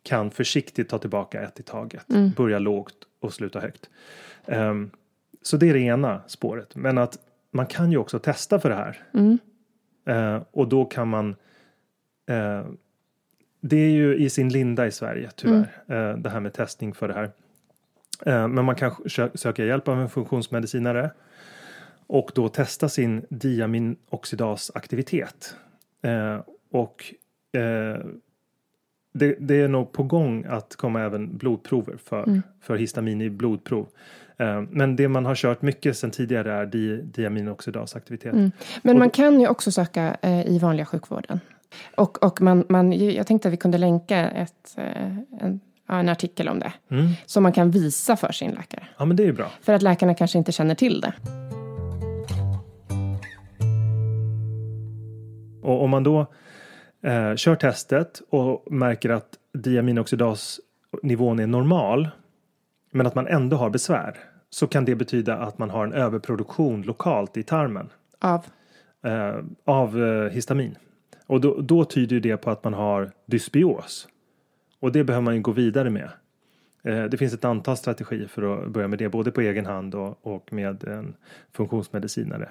kan 0.03 0.31
försiktigt 0.31 0.89
ta 0.89 0.97
tillbaka 0.97 1.41
ett 1.41 1.59
i 1.59 1.63
taget. 1.63 2.09
Mm. 2.09 2.31
Börja 2.31 2.59
lågt 2.59 2.95
och 3.19 3.33
sluta 3.33 3.59
högt. 3.59 3.89
Um, 4.45 4.91
så 5.41 5.57
det 5.57 5.69
är 5.69 5.73
det 5.73 5.79
ena 5.79 6.21
spåret. 6.27 6.75
Men 6.75 6.97
att 6.97 7.17
man 7.51 7.65
kan 7.65 7.91
ju 7.91 7.97
också 7.97 8.19
testa 8.19 8.59
för 8.59 8.69
det 8.69 8.75
här. 8.75 9.03
Mm. 9.13 9.37
Uh, 10.09 10.43
och 10.51 10.67
då 10.67 10.85
kan 10.85 11.07
man 11.07 11.35
uh, 12.31 12.65
det 13.67 13.77
är 13.77 13.89
ju 13.89 14.15
i 14.15 14.29
sin 14.29 14.49
linda 14.49 14.87
i 14.87 14.91
Sverige 14.91 15.29
tyvärr. 15.35 15.67
Mm. 15.87 16.09
Uh, 16.09 16.17
det 16.17 16.29
här 16.29 16.39
med 16.39 16.53
testning 16.53 16.93
för 16.93 17.07
det 17.07 17.13
här. 17.13 17.31
men 18.47 18.65
man 18.65 18.75
kan 18.75 18.91
söka 19.35 19.65
hjälp 19.65 19.87
av 19.87 20.01
en 20.01 20.09
funktionsmedicinare. 20.09 21.11
Och 22.07 22.31
då 22.35 22.49
testa 22.49 22.89
sin 22.89 23.25
diaminoxidasaktivitet. 23.29 25.55
och 26.71 27.13
det, 29.13 29.35
det, 29.39 29.55
är 29.55 29.67
nog 29.67 29.91
på 29.91 30.03
gång 30.03 30.45
att 30.49 30.75
komma 30.75 31.01
även 31.01 31.37
blodprover 31.37 31.97
för, 31.97 32.23
mm. 32.23 32.41
för 32.61 32.75
histamin 32.75 33.21
i 33.21 33.29
blodprov. 33.29 33.87
Men 34.69 34.95
det 34.95 35.07
man 35.07 35.25
har 35.25 35.35
kört 35.35 35.61
mycket 35.61 35.97
sedan 35.97 36.11
tidigare 36.11 36.53
är 36.53 36.65
di, 36.65 37.01
diaminoxidasaktivitet. 37.01 38.33
Mm. 38.33 38.51
Men 38.81 38.99
man 38.99 39.09
kan 39.09 39.41
ju 39.41 39.47
också 39.47 39.71
söka 39.71 40.17
i 40.45 40.59
vanliga 40.59 40.85
sjukvården. 40.85 41.39
Och, 41.95 42.23
och 42.23 42.41
man, 42.41 42.65
man, 42.69 42.91
jag 42.91 43.27
tänkte 43.27 43.47
att 43.47 43.53
vi 43.53 43.57
kunde 43.57 43.77
länka 43.77 44.29
ett, 44.29 44.75
uh, 44.77 45.17
en, 45.41 45.59
en 45.89 46.09
artikel 46.09 46.49
om 46.49 46.59
det. 46.59 46.73
Mm. 46.91 47.07
Som 47.25 47.43
man 47.43 47.51
kan 47.51 47.71
visa 47.71 48.15
för 48.15 48.31
sin 48.31 48.51
läkare. 48.51 48.87
Ja 48.97 49.05
men 49.05 49.17
det 49.17 49.27
är 49.27 49.33
bra. 49.33 49.51
För 49.61 49.73
att 49.73 49.81
läkarna 49.81 50.13
kanske 50.13 50.37
inte 50.37 50.51
känner 50.51 50.75
till 50.75 51.01
det. 51.01 51.13
Och 55.65 55.83
om 55.83 55.89
man 55.89 56.03
då 56.03 56.19
eh, 57.03 57.35
kör 57.35 57.55
testet 57.55 58.21
och 58.29 58.71
märker 58.71 59.09
att 59.09 59.29
diaminoxidasnivån 59.53 61.39
är 61.39 61.47
normal 61.47 62.09
men 62.91 63.07
att 63.07 63.15
man 63.15 63.27
ändå 63.27 63.57
har 63.57 63.69
besvär 63.69 64.17
så 64.49 64.67
kan 64.67 64.85
det 64.85 64.95
betyda 64.95 65.37
att 65.37 65.57
man 65.57 65.69
har 65.69 65.85
en 65.85 65.93
överproduktion 65.93 66.81
lokalt 66.81 67.37
i 67.37 67.43
tarmen. 67.43 67.89
Av? 68.19 68.45
Eh, 69.05 69.35
av 69.65 70.03
eh, 70.03 70.31
histamin. 70.31 70.77
Och 71.27 71.41
då, 71.41 71.61
då, 71.61 71.85
tyder 71.85 72.19
det 72.19 72.37
på 72.37 72.51
att 72.51 72.63
man 72.63 72.73
har 72.73 73.11
dysbios. 73.25 74.07
Och 74.79 74.91
det 74.91 75.03
behöver 75.03 75.23
man 75.23 75.35
ju 75.35 75.41
gå 75.41 75.51
vidare 75.51 75.89
med. 75.89 76.09
Eh, 76.83 77.03
det 77.03 77.17
finns 77.17 77.33
ett 77.33 77.45
antal 77.45 77.77
strategier 77.77 78.27
för 78.27 78.63
att 78.63 78.71
börja 78.71 78.87
med 78.87 78.99
det, 78.99 79.09
både 79.09 79.31
på 79.31 79.41
egen 79.41 79.65
hand 79.65 79.95
och, 79.95 80.27
och 80.27 80.53
med 80.53 80.83
en 80.83 81.15
funktionsmedicinare. 81.51 82.49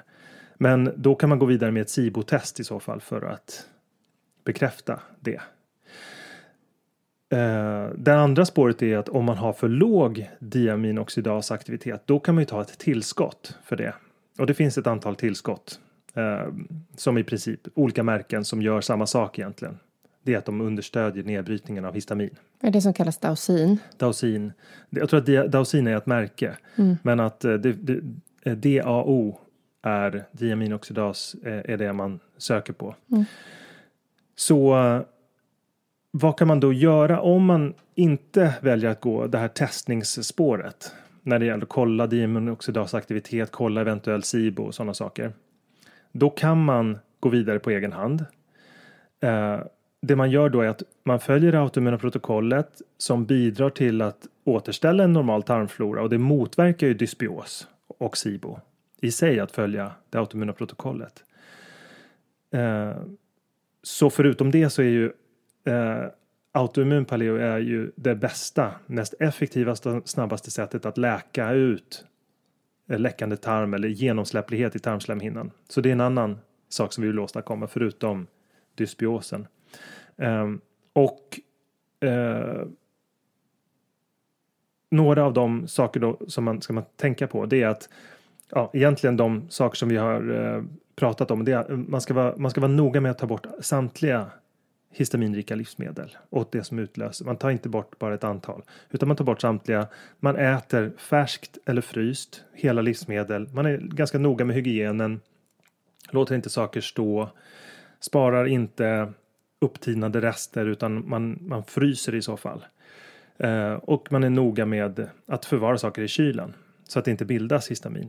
Men 0.54 0.92
då 0.96 1.14
kan 1.14 1.28
man 1.28 1.38
gå 1.38 1.46
vidare 1.46 1.70
med 1.70 1.80
ett 1.80 1.90
SIBO-test 1.90 2.60
i 2.60 2.64
så 2.64 2.80
fall 2.80 3.00
för 3.00 3.22
att 3.22 3.68
bekräfta 4.44 5.00
det. 5.20 5.40
Eh, 7.30 7.88
det 7.96 8.14
andra 8.14 8.44
spåret 8.44 8.82
är 8.82 8.96
att 8.98 9.08
om 9.08 9.24
man 9.24 9.37
har 9.37 9.52
för 9.52 9.68
låg 9.68 10.30
diaminoxidasaktivitet 10.38 12.02
då 12.06 12.20
kan 12.20 12.34
man 12.34 12.42
ju 12.42 12.46
ta 12.46 12.60
ett 12.60 12.78
tillskott 12.78 13.58
för 13.64 13.76
det. 13.76 13.94
Och 14.38 14.46
det 14.46 14.54
finns 14.54 14.78
ett 14.78 14.87
antal 14.87 15.16
tillskott 15.16 15.80
eh, 16.14 16.48
som 16.96 17.18
i 17.18 17.24
princip 17.24 17.61
olika 17.74 18.03
märken 18.03 18.44
som 18.44 18.62
gör 18.62 18.81
samma 18.81 19.07
sak 19.07 19.38
egentligen. 19.38 19.79
Det 20.22 20.35
är 20.35 20.38
att 20.38 20.44
de 20.44 20.61
understödjer 20.61 21.24
nedbrytningen 21.24 21.85
av 21.85 21.94
histamin. 21.94 22.31
Är 22.61 22.70
det 22.70 22.81
som 22.81 22.92
kallas 22.92 23.18
Dausin? 23.18 23.79
Dausin. 23.96 24.53
Jag 24.90 25.09
tror 25.09 25.20
att 25.20 25.53
Dausin 25.53 25.87
är 25.87 25.96
ett 25.96 26.07
märke. 26.07 26.57
Mm. 26.77 26.96
Men 27.03 27.20
att 27.20 27.44
eh, 27.44 27.55
det, 27.55 27.72
det, 27.72 28.00
DAO 28.55 29.38
är 29.83 30.24
diaminoxidas 30.33 31.37
är 31.44 31.77
det 31.77 31.92
man 31.92 32.20
söker 32.38 32.72
på. 32.72 32.94
Mm. 33.11 33.24
Så 34.37 34.74
vad 36.11 36.38
kan 36.38 36.48
man 36.48 36.61
då 36.61 36.72
göra 36.72 37.20
om 37.20 37.44
man 37.44 37.74
inte 37.94 38.55
väljer 38.61 38.90
att 38.90 39.00
gå 39.00 39.27
det 39.27 39.38
här 39.38 39.48
testningsspåret? 39.48 40.92
När 41.22 41.38
det 41.38 41.46
gäller 41.46 41.62
att 41.62 41.68
kolla 41.68 42.07
diaminoxidasaktivitet, 42.07 43.50
kolla 43.50 43.81
eventuell 43.81 44.22
SIBO 44.22 44.62
och 44.62 44.74
sådana 44.74 44.94
saker. 44.94 45.33
Då 46.16 46.31
kan 46.31 46.64
man 46.64 46.98
gå 47.20 47.29
vidare 47.29 47.59
på 47.59 47.70
egen 47.70 47.92
hand. 47.92 48.24
Eh, 49.20 49.61
det 50.00 50.16
man 50.16 50.31
gör 50.31 50.48
då 50.48 50.61
är 50.61 50.68
att 50.68 50.83
man 51.05 51.20
följer 51.20 51.53
det 51.53 51.61
autoimmuna 51.61 51.98
protokollet 51.98 52.83
som 52.98 53.24
bidrar 53.24 53.70
till 53.70 54.03
att 54.03 54.27
återställa 54.44 55.05
en 55.05 55.12
normal 55.12 55.42
tarmflora 55.42 56.03
och 56.03 56.11
det 56.11 56.18
motverkar 56.18 56.87
ju 56.87 56.94
dysbios 56.94 57.68
och 57.87 58.16
SIBO 58.16 58.59
i 59.00 59.11
sig 59.11 59.40
att 59.40 59.53
följa 59.53 59.92
det 60.11 60.18
autoimmuna 60.18 60.53
protokollet. 60.53 61.24
Eh, 62.50 62.92
så 63.83 64.11
förutom 64.11 64.50
det 64.50 64.70
så 64.70 64.83
är 64.83 64.87
ju 64.87 65.12
eh, 65.64 66.05
autoimmun 66.53 67.05
paleo 67.05 67.37
är 67.37 67.59
ju 67.59 67.90
det 67.96 68.14
bästa, 68.14 68.74
mest 68.87 69.14
effektivaste 69.20 69.88
och 69.88 70.09
snabbaste 70.09 70.50
sättet 70.50 70.87
att 70.87 70.98
läka 70.98 71.50
ut 71.50 72.05
Eh, 72.88 72.98
läckande 72.98 73.36
tarm 73.36 73.74
eller 73.74 73.88
genomsläpplighet 73.88 74.76
i 74.76 74.78
tarmslemhinnan. 74.78 75.50
Så 75.68 75.80
det 75.80 75.88
är 75.88 75.92
en 75.92 76.00
annan 76.00 76.38
sak 76.68 76.92
som 76.92 77.02
vi 77.02 77.08
vill 77.08 77.18
åstadkomma 77.18 77.66
förutom 77.66 78.26
dysbiosen. 78.74 79.46
Um, 80.16 80.60
och 80.92 81.40
uh, 82.04 82.64
några 84.90 85.24
av 85.24 85.32
de 85.32 85.68
saker 85.68 86.00
då 86.00 86.18
som 86.28 86.44
man 86.44 86.62
ska 86.62 86.72
man 86.72 86.84
tänka 86.96 87.26
på 87.26 87.46
det 87.46 87.62
är 87.62 87.68
att 87.68 87.88
ja, 88.50 88.70
egentligen 88.72 89.16
de 89.16 89.50
saker 89.50 89.76
som 89.76 89.88
vi 89.88 89.96
har 89.96 90.30
uh, 90.30 90.64
pratat 90.96 91.30
om. 91.30 91.44
Det 91.44 91.52
är, 91.52 91.76
man, 91.76 92.00
ska 92.00 92.14
vara, 92.14 92.36
man 92.36 92.50
ska 92.50 92.60
vara 92.60 92.72
noga 92.72 93.00
med 93.00 93.10
att 93.10 93.18
ta 93.18 93.26
bort 93.26 93.46
samtliga 93.60 94.30
histaminrika 94.94 95.54
livsmedel 95.54 96.16
och 96.30 96.48
det 96.52 96.64
som 96.64 96.78
utlöser. 96.78 97.24
Man 97.24 97.37
tar 97.37 97.50
inte 97.50 97.68
bort 97.68 97.98
bara 97.98 98.14
ett 98.14 98.24
antal 98.24 98.62
utan 98.90 99.09
man 99.09 99.16
tar 99.16 99.24
bort 99.24 99.40
samtliga. 99.40 99.87
Man 100.20 100.37
äter 100.37 100.92
färskt 100.96 101.59
eller 101.66 101.80
fryst 101.80 102.44
hela 102.52 102.83
livsmedel. 102.83 103.48
Man 103.52 103.66
är 103.66 103.76
ganska 103.78 104.18
noga 104.18 104.44
med 104.44 104.57
hygienen. 104.57 105.20
Låter 106.11 106.35
inte 106.35 106.50
saker 106.50 106.80
stå. 106.80 107.30
Sparar 108.00 108.46
inte 108.46 109.12
upptinade 109.61 110.20
rester 110.20 110.66
utan 110.66 111.09
man, 111.09 111.38
man 111.40 111.64
fryser 111.64 112.14
i 112.14 112.22
så 112.22 112.37
fall. 112.37 112.64
Eh, 113.38 113.72
och 113.72 114.12
man 114.12 114.24
är 114.24 114.30
noga 114.30 114.66
med 114.66 115.09
att 115.26 115.44
förvara 115.44 115.78
saker 115.78 116.02
i 116.02 116.09
kylen 116.09 116.54
så 116.88 116.98
att 116.98 117.04
det 117.04 117.11
inte 117.11 117.24
bildas 117.24 117.70
histamin. 117.70 118.09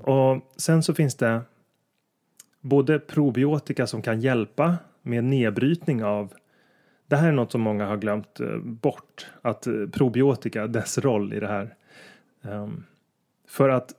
Och 0.00 0.42
sen 0.56 0.82
så 0.82 0.94
finns 0.94 1.14
det 1.14 1.40
både 2.60 2.98
probiotika 2.98 3.86
som 3.86 4.02
kan 4.02 4.20
hjälpa 4.20 4.76
med 5.02 5.24
nedbrytning 5.24 6.04
av 6.04 6.34
det 7.08 7.16
här 7.16 7.28
är 7.28 7.32
något 7.32 7.52
som 7.52 7.60
många 7.60 7.86
har 7.86 7.96
glömt 7.96 8.40
eh, 8.40 8.58
bort. 8.58 9.26
Att 9.42 9.66
eh, 9.66 9.86
probiotika, 9.92 10.66
dess 10.66 10.98
roll 10.98 11.32
i 11.32 11.40
det 11.40 11.46
här. 11.46 11.74
Ehm, 12.42 12.84
för 13.48 13.68
att 13.68 13.94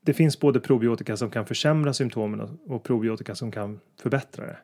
det 0.00 0.14
finns 0.14 0.40
både 0.40 0.60
probiotika 0.60 1.16
som 1.16 1.30
kan 1.30 1.46
försämra 1.46 1.92
symptomen 1.92 2.58
och 2.66 2.82
probiotika 2.82 3.34
som 3.34 3.50
kan 3.50 3.80
förbättra 4.02 4.46
det. 4.46 4.56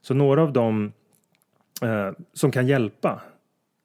Så 0.00 0.14
några 0.14 0.42
av 0.42 0.52
dem 0.52 0.92
eh, 1.82 2.10
som 2.32 2.50
kan 2.50 2.66
hjälpa 2.66 3.22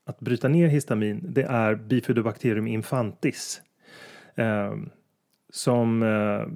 att 0.05 0.19
bryta 0.19 0.47
ner 0.47 0.67
histamin 0.67 1.21
det 1.23 1.43
är 1.43 1.75
Bifidobacterium 1.75 2.67
infantis. 2.67 3.61
Eh, 4.35 4.73
som, 5.51 6.03
eh, 6.03 6.47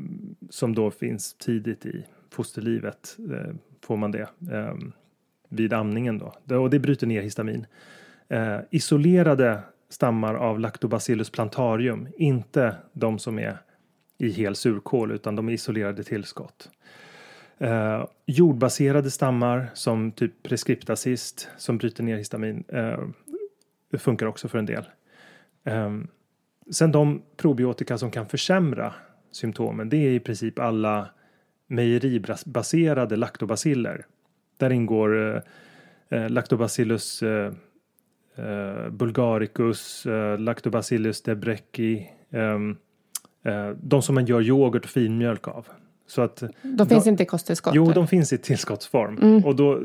som 0.49 0.75
då 0.75 0.91
finns 0.91 1.33
tidigt 1.33 1.85
i 1.85 2.05
fosterlivet. 2.29 3.17
Eh, 3.31 3.55
får 3.81 3.97
man 3.97 4.11
det 4.11 4.29
eh, 4.51 4.73
vid 5.49 5.73
amningen 5.73 6.17
då. 6.17 6.57
Och 6.57 6.69
det 6.69 6.79
bryter 6.79 7.07
ner 7.07 7.21
histamin. 7.21 7.65
Eh, 8.29 8.59
isolerade 8.71 9.59
stammar 9.89 10.35
av 10.35 10.59
Lactobacillus 10.59 11.29
plantarium, 11.29 12.07
inte 12.17 12.75
de 12.93 13.19
som 13.19 13.39
är 13.39 13.57
i 14.17 14.29
hel 14.29 14.55
surkål 14.55 15.11
utan 15.11 15.35
de 15.35 15.49
är 15.49 15.53
isolerade 15.53 16.03
tillskott. 16.03 16.69
Eh, 17.57 18.05
jordbaserade 18.25 19.11
stammar 19.11 19.67
som 19.73 20.11
typ 20.11 20.43
prescriptacist 20.43 21.49
som 21.57 21.77
bryter 21.77 22.03
ner 22.03 22.17
histamin 22.17 22.63
eh, 22.67 22.99
funkar 23.97 24.25
också 24.25 24.47
för 24.47 24.57
en 24.57 24.65
del. 24.65 24.85
Eh, 25.63 25.91
sen 26.71 26.91
de 26.91 27.21
probiotika 27.37 27.97
som 27.97 28.11
kan 28.11 28.25
försämra 28.25 28.93
symptomen 29.31 29.89
det 29.89 29.97
är 29.97 30.11
i 30.11 30.19
princip 30.19 30.59
alla 30.59 31.09
mejeribaserade 31.67 33.15
laktobaciller. 33.15 34.05
Där 34.57 34.69
ingår 34.69 35.35
eh, 35.35 35.41
eh 36.09 36.29
Lactobacillus 36.29 37.23
eh, 37.23 37.53
eh, 38.35 38.89
bulgaricus, 38.89 40.05
eh, 40.05 40.39
Lactobacillus 40.39 41.21
debrecki, 41.21 42.09
ehm, 42.31 42.77
eh, 43.43 43.69
de 43.69 44.01
som 44.01 44.15
man 44.15 44.25
gör 44.25 44.41
yoghurt 44.41 44.83
och 44.83 44.89
finmjölk 44.89 45.47
av. 45.47 45.67
Så 46.07 46.21
att, 46.21 46.43
de 46.61 46.87
finns 46.87 47.07
inte 47.07 47.23
i 47.23 47.25
kosttillskott? 47.25 47.75
Jo, 47.75 47.91
de 47.91 48.07
finns 48.07 48.33
i 48.33 48.37
tillskottsform. 48.37 49.17
Mm. 49.17 49.45
Och 49.45 49.55
då, 49.55 49.81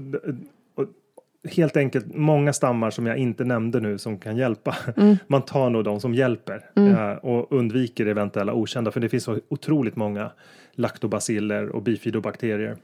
helt 1.48 1.76
enkelt, 1.76 2.14
många 2.14 2.52
stammar 2.52 2.90
som 2.90 3.06
jag 3.06 3.16
inte 3.16 3.44
nämnde 3.44 3.80
nu 3.80 3.98
som 3.98 4.18
kan 4.18 4.36
hjälpa. 4.36 4.76
Mm. 4.96 5.16
Man 5.26 5.42
tar 5.42 5.70
nog 5.70 5.84
de 5.84 6.00
som 6.00 6.14
hjälper 6.14 6.70
mm. 6.76 6.94
eh, 6.94 7.12
och 7.12 7.52
undviker 7.52 8.06
eventuella 8.06 8.52
okända. 8.52 8.90
För 8.90 9.00
det 9.00 9.08
finns 9.08 9.24
så 9.24 9.38
otroligt 9.48 9.96
många 9.96 10.30
laktobaciller 10.72 11.68
och 11.68 11.82
bifidobakterier 11.82 12.76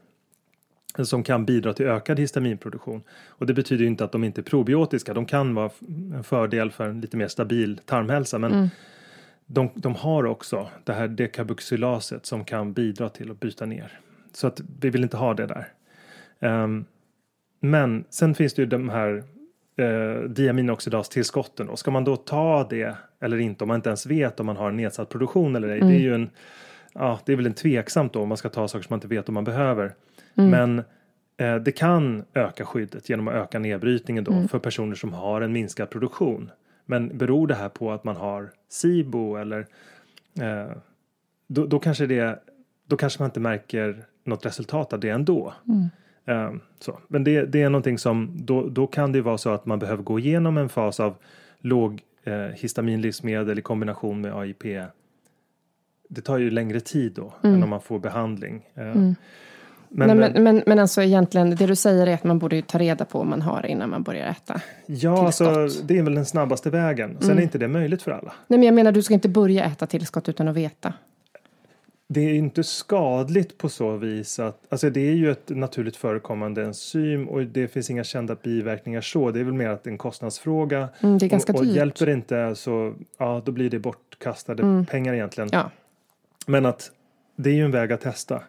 som 1.05 1.23
kan 1.23 1.45
bidra 1.45 1.73
till 1.73 1.87
ökad 1.87 2.19
histaminproduktion. 2.19 3.03
Och 3.29 3.47
det 3.47 3.55
betyder 3.55 3.85
inte 3.85 4.05
att 4.05 4.13
de 4.13 4.25
inte 4.25 4.41
är 4.41 4.43
probiotiska. 4.43 5.15
De 5.15 5.27
kan 5.27 5.55
vara 5.55 5.71
en 6.15 6.25
fördel 6.25 6.71
för 6.71 6.89
en 6.89 7.01
lite 7.01 7.17
mer 7.17 7.29
stabil 7.29 7.81
tarmhälsa. 7.85 8.39
Men 8.39 8.53
mm. 8.53 8.69
de, 9.47 9.71
de, 9.75 9.95
har 9.95 10.27
också 10.27 10.69
det 10.85 10.93
här 10.93 11.09
dekabuxylaset 11.09 12.27
som 12.27 12.45
kan 12.45 12.73
bidra 12.73 13.09
till 13.09 13.31
att 13.31 13.41
byta 13.41 13.67
ner. 13.67 14.01
Så 14.33 14.47
att 14.47 14.61
vi 14.81 14.91
vill 14.91 15.03
inte 15.03 15.17
ha 15.17 15.35
det 15.35 15.47
där. 15.47 15.69
Um, 16.65 16.85
men 17.71 18.05
sen 18.11 18.35
finns 18.35 18.55
det 18.55 18.63
ju 18.63 18.67
de 18.67 18.89
här 18.89 19.23
eh, 19.77 20.29
diaminooxidastillskotten. 20.29 21.69
Och 21.69 21.79
ska 21.79 21.91
man 21.91 22.05
då 22.05 22.17
ta 22.17 22.67
det 22.71 22.97
eller 23.21 23.39
inte 23.39 23.65
om 23.65 23.69
man 23.69 23.75
inte 23.75 23.89
ens 23.89 24.07
vet 24.07 24.41
om 24.41 24.47
man 24.47 24.57
har 24.57 24.71
nedsatt 24.71 25.09
produktion 25.09 25.57
eller 25.57 25.69
ej. 25.69 25.79
Mm. 25.79 25.89
Det 25.89 25.95
är 25.95 26.01
ju 26.01 26.15
en, 26.15 26.31
ja, 26.93 27.21
det 27.27 27.33
är 27.33 27.37
väl 27.37 27.47
en 27.47 27.55
tveksamt 27.55 28.13
då 28.13 28.23
om 28.23 28.29
man 28.29 28.37
ska 28.37 28.49
ta 28.49 28.69
saker 28.69 28.83
som 28.83 28.93
man 28.93 28.97
inte 28.97 29.09
vet 29.09 29.29
om 29.29 29.35
man 29.35 29.45
behöver. 29.45 29.95
Mm. 30.35 30.51
Men 30.51 30.79
eh, 31.37 31.63
det 31.63 31.73
kan 31.73 32.25
öka 32.35 32.65
skyddet 32.65 33.09
genom 33.09 33.29
att 33.29 33.35
öka 33.35 33.59
nedbrytningen 33.59 34.25
då 34.25 34.33
mm. 34.33 34.49
för 34.49 34.59
personer 34.59 34.95
som 34.95 35.13
har 35.13 35.41
en 35.41 35.53
minskad 35.53 35.91
produktion. 35.91 36.51
Men 36.87 37.19
beror 37.19 37.47
det 37.47 37.55
här 37.55 37.69
på 37.69 37.93
att 37.93 38.05
man 38.05 38.17
har 38.17 38.51
SIBO 38.69 39.37
eller 39.37 39.67
eh, 40.41 40.77
då, 41.49 41.67
då, 41.67 41.79
kanske 41.79 42.07
det, 42.07 42.43
då 42.87 42.97
kanske 42.97 43.23
man 43.23 43.29
inte 43.29 43.41
märker 43.41 44.05
något 44.25 44.47
resultat 44.47 44.93
av 44.93 45.01
det 45.01 45.09
ändå. 45.09 45.55
Mm. 45.69 45.89
Eh, 46.27 46.53
så. 46.81 46.99
Men 47.09 47.25
det, 47.25 47.45
det 47.45 47.63
är 47.63 47.71
någonting 47.71 47.99
som 47.99 48.31
då, 48.35 48.69
då 48.69 48.87
kan 48.87 49.13
det 49.13 49.21
vara 49.21 49.39
så 49.39 49.51
att 49.51 49.67
man 49.67 49.79
behöver 49.79 50.03
gå 50.03 50.19
igenom 50.19 50.59
en 50.59 50.69
fas 50.69 51.01
av 51.01 51.15
låg 51.59 52.03
eh, 52.25 52.35
histaminlivsmedel 52.35 53.59
i 53.59 53.63
kombination 53.63 54.21
med 54.21 54.35
AIP. 54.35 54.63
Det 56.09 56.21
tar 56.21 56.39
ju 56.39 56.51
längre 56.51 56.81
tid 56.81 57.13
då 57.13 57.33
mm. 57.43 57.57
än 57.57 57.63
om 57.63 57.71
man 57.71 57.81
får 57.81 57.99
behandling. 57.99 58.67
Eh, 58.75 58.83
mm. 58.83 59.15
Men, 59.89 60.17
Nej, 60.17 60.31
men, 60.33 60.45
men, 60.45 60.63
men 60.67 60.79
alltså 60.79 61.03
egentligen, 61.03 61.57
det 61.57 61.67
du 61.67 61.77
säger 61.77 62.07
är 62.07 62.15
att 62.15 62.25
man 62.25 62.39
borde 62.39 62.63
ta 62.63 62.79
reda 62.79 63.05
på 63.05 63.21
om 63.21 63.29
man 63.29 63.43
har 63.43 63.67
innan 63.67 63.91
man 63.91 64.03
börjar 64.03 64.27
äta. 64.27 64.61
Ja, 64.87 65.27
alltså, 65.27 65.69
det 65.85 65.99
är 65.99 66.03
väl 66.03 66.15
den 66.15 66.27
snabbaste 66.27 66.71
vägen. 66.71 67.17
Sen 67.21 67.31
mm. 67.31 67.39
är 67.39 67.43
inte 67.43 67.59
det 67.59 67.69
möjligt 67.69 68.03
för 68.03 68.11
alla. 68.11 68.33
Nej, 68.47 68.59
men 68.59 68.63
jag 68.63 68.75
menar, 68.75 68.93
du 68.93 69.03
ska 69.03 69.15
inte 69.15 69.29
börja 69.29 69.65
äta 69.65 69.87
tillskott 69.87 70.29
utan 70.29 70.49
att 70.49 70.57
veta. 70.57 70.93
Det 72.09 72.21
är 72.21 72.35
inte 72.35 72.65
skadligt 72.65 73.59
på 73.59 73.69
så 73.69 73.97
vis 73.97 74.39
att, 74.39 74.61
alltså 74.69 74.91
det 74.91 75.01
är 75.01 75.15
ju 75.15 75.31
ett 75.31 75.49
naturligt 75.49 75.97
förekommande 75.97 76.65
enzym 76.65 77.29
och 77.29 77.43
det 77.43 77.69
finns 77.69 77.91
inga 77.91 78.05
kända 78.05 78.35
biverkningar 78.35 79.01
så. 79.01 79.31
Det 79.31 79.41
är 79.41 79.45
väl 79.45 79.55
mer 79.55 79.69
att 79.69 79.87
en 79.87 79.99
kostnadsfråga. 79.99 80.89
Mm, 81.01 81.19
det 81.19 81.27
är 81.27 81.29
ganska 81.29 81.53
och, 81.53 81.59
och 81.59 81.65
dyrt. 81.65 81.77
hjälper 81.77 82.07
det 82.07 82.13
inte 82.13 82.55
så, 82.55 82.95
ja 83.19 83.43
då 83.45 83.53
blir 83.53 83.71
det 83.71 83.79
bortkastade 83.79 84.63
mm. 84.63 84.87
pengar 84.87 85.15
egentligen. 85.15 85.51
Ja. 85.53 85.71
Men 86.47 86.67
att 86.67 86.91
det 87.37 87.51
är 87.51 87.55
ju 87.55 87.65
en 87.65 87.71
väg 87.71 87.93
att 87.93 88.01
testa. 88.01 88.43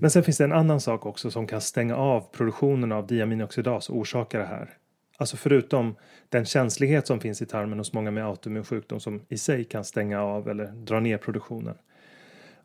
Men 0.00 0.10
sen 0.10 0.22
finns 0.22 0.38
det 0.38 0.44
en 0.44 0.52
annan 0.52 0.80
sak 0.80 1.06
också 1.06 1.30
som 1.30 1.46
kan 1.46 1.60
stänga 1.60 1.96
av 1.96 2.20
produktionen 2.32 2.92
av 2.92 3.06
diaminoxidas 3.06 3.90
och 3.90 3.96
orsaka 3.96 4.38
det 4.38 4.46
här. 4.46 4.70
Alltså 5.16 5.36
förutom 5.36 5.96
den 6.28 6.44
känslighet 6.44 7.06
som 7.06 7.20
finns 7.20 7.42
i 7.42 7.46
tarmen 7.46 7.78
hos 7.78 7.92
många 7.92 8.10
med 8.10 8.26
autoimmun 8.26 8.64
sjukdom 8.64 9.00
som 9.00 9.22
i 9.28 9.38
sig 9.38 9.64
kan 9.64 9.84
stänga 9.84 10.22
av 10.22 10.48
eller 10.48 10.66
dra 10.66 11.00
ner 11.00 11.18
produktionen. 11.18 11.74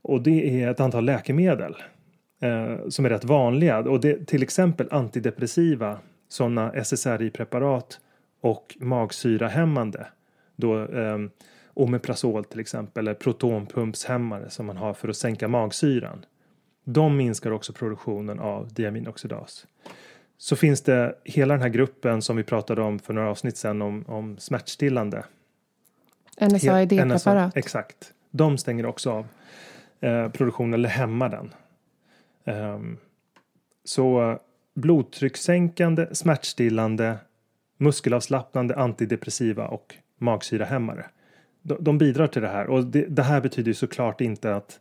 Och 0.01 0.21
det 0.21 0.63
är 0.63 0.71
ett 0.71 0.79
antal 0.79 1.05
läkemedel 1.05 1.75
eh, 2.41 2.87
som 2.89 3.05
är 3.05 3.09
rätt 3.09 3.23
vanliga 3.23 3.79
och 3.79 4.01
det 4.01 4.27
till 4.27 4.43
exempel 4.43 4.87
antidepressiva 4.91 5.99
sådana 6.29 6.71
SSRI-preparat 6.71 7.99
och 8.41 8.77
magsyrahämmande. 8.79 10.07
Då 10.55 10.85
eh, 10.85 11.17
Omeprazol 11.73 12.45
till 12.45 12.59
exempel 12.59 13.07
eller 13.07 13.13
protonpumpshämmare 13.13 14.49
som 14.49 14.65
man 14.65 14.77
har 14.77 14.93
för 14.93 15.07
att 15.09 15.17
sänka 15.17 15.47
magsyran. 15.47 16.25
De 16.83 17.17
minskar 17.17 17.51
också 17.51 17.73
produktionen 17.73 18.39
av 18.39 18.73
diaminoxidas. 18.73 19.67
Så 20.41 20.55
finns 20.55 20.81
det 20.81 21.15
hela 21.23 21.53
den 21.53 21.61
här 21.61 21.69
gruppen 21.69 22.21
som 22.21 22.37
vi 22.37 22.43
pratade 22.43 22.81
om 22.81 22.99
för 22.99 23.13
några 23.13 23.29
avsnitt 23.29 23.57
sedan 23.57 23.81
om, 23.81 24.05
om 24.07 24.37
smärtstillande. 24.37 25.23
NSAID-preparat. 26.41 27.57
Exakt. 27.57 28.13
De 28.31 28.57
stänger 28.57 28.85
också 28.85 29.11
av 29.11 29.27
eh, 29.99 30.29
produktionen 30.29 30.73
eller 30.73 30.89
hämmar 30.89 31.29
den. 31.29 31.53
Um, 32.55 32.97
så 33.83 34.39
blodtryckssänkande, 34.73 36.07
smärtstillande, 36.15 37.17
muskelavslappnande, 37.77 38.75
antidepressiva 38.75 39.67
och 39.67 39.95
magsyrahämmare. 40.17 41.05
De, 41.61 41.77
de 41.83 41.97
bidrar 41.97 42.27
till 42.27 42.41
det 42.41 42.47
här 42.47 42.67
och 42.67 42.85
det, 42.85 43.05
det 43.05 43.23
här 43.23 43.41
betyder 43.41 43.67
ju 43.67 43.75
såklart 43.75 44.21
inte 44.21 44.55
att 44.55 44.79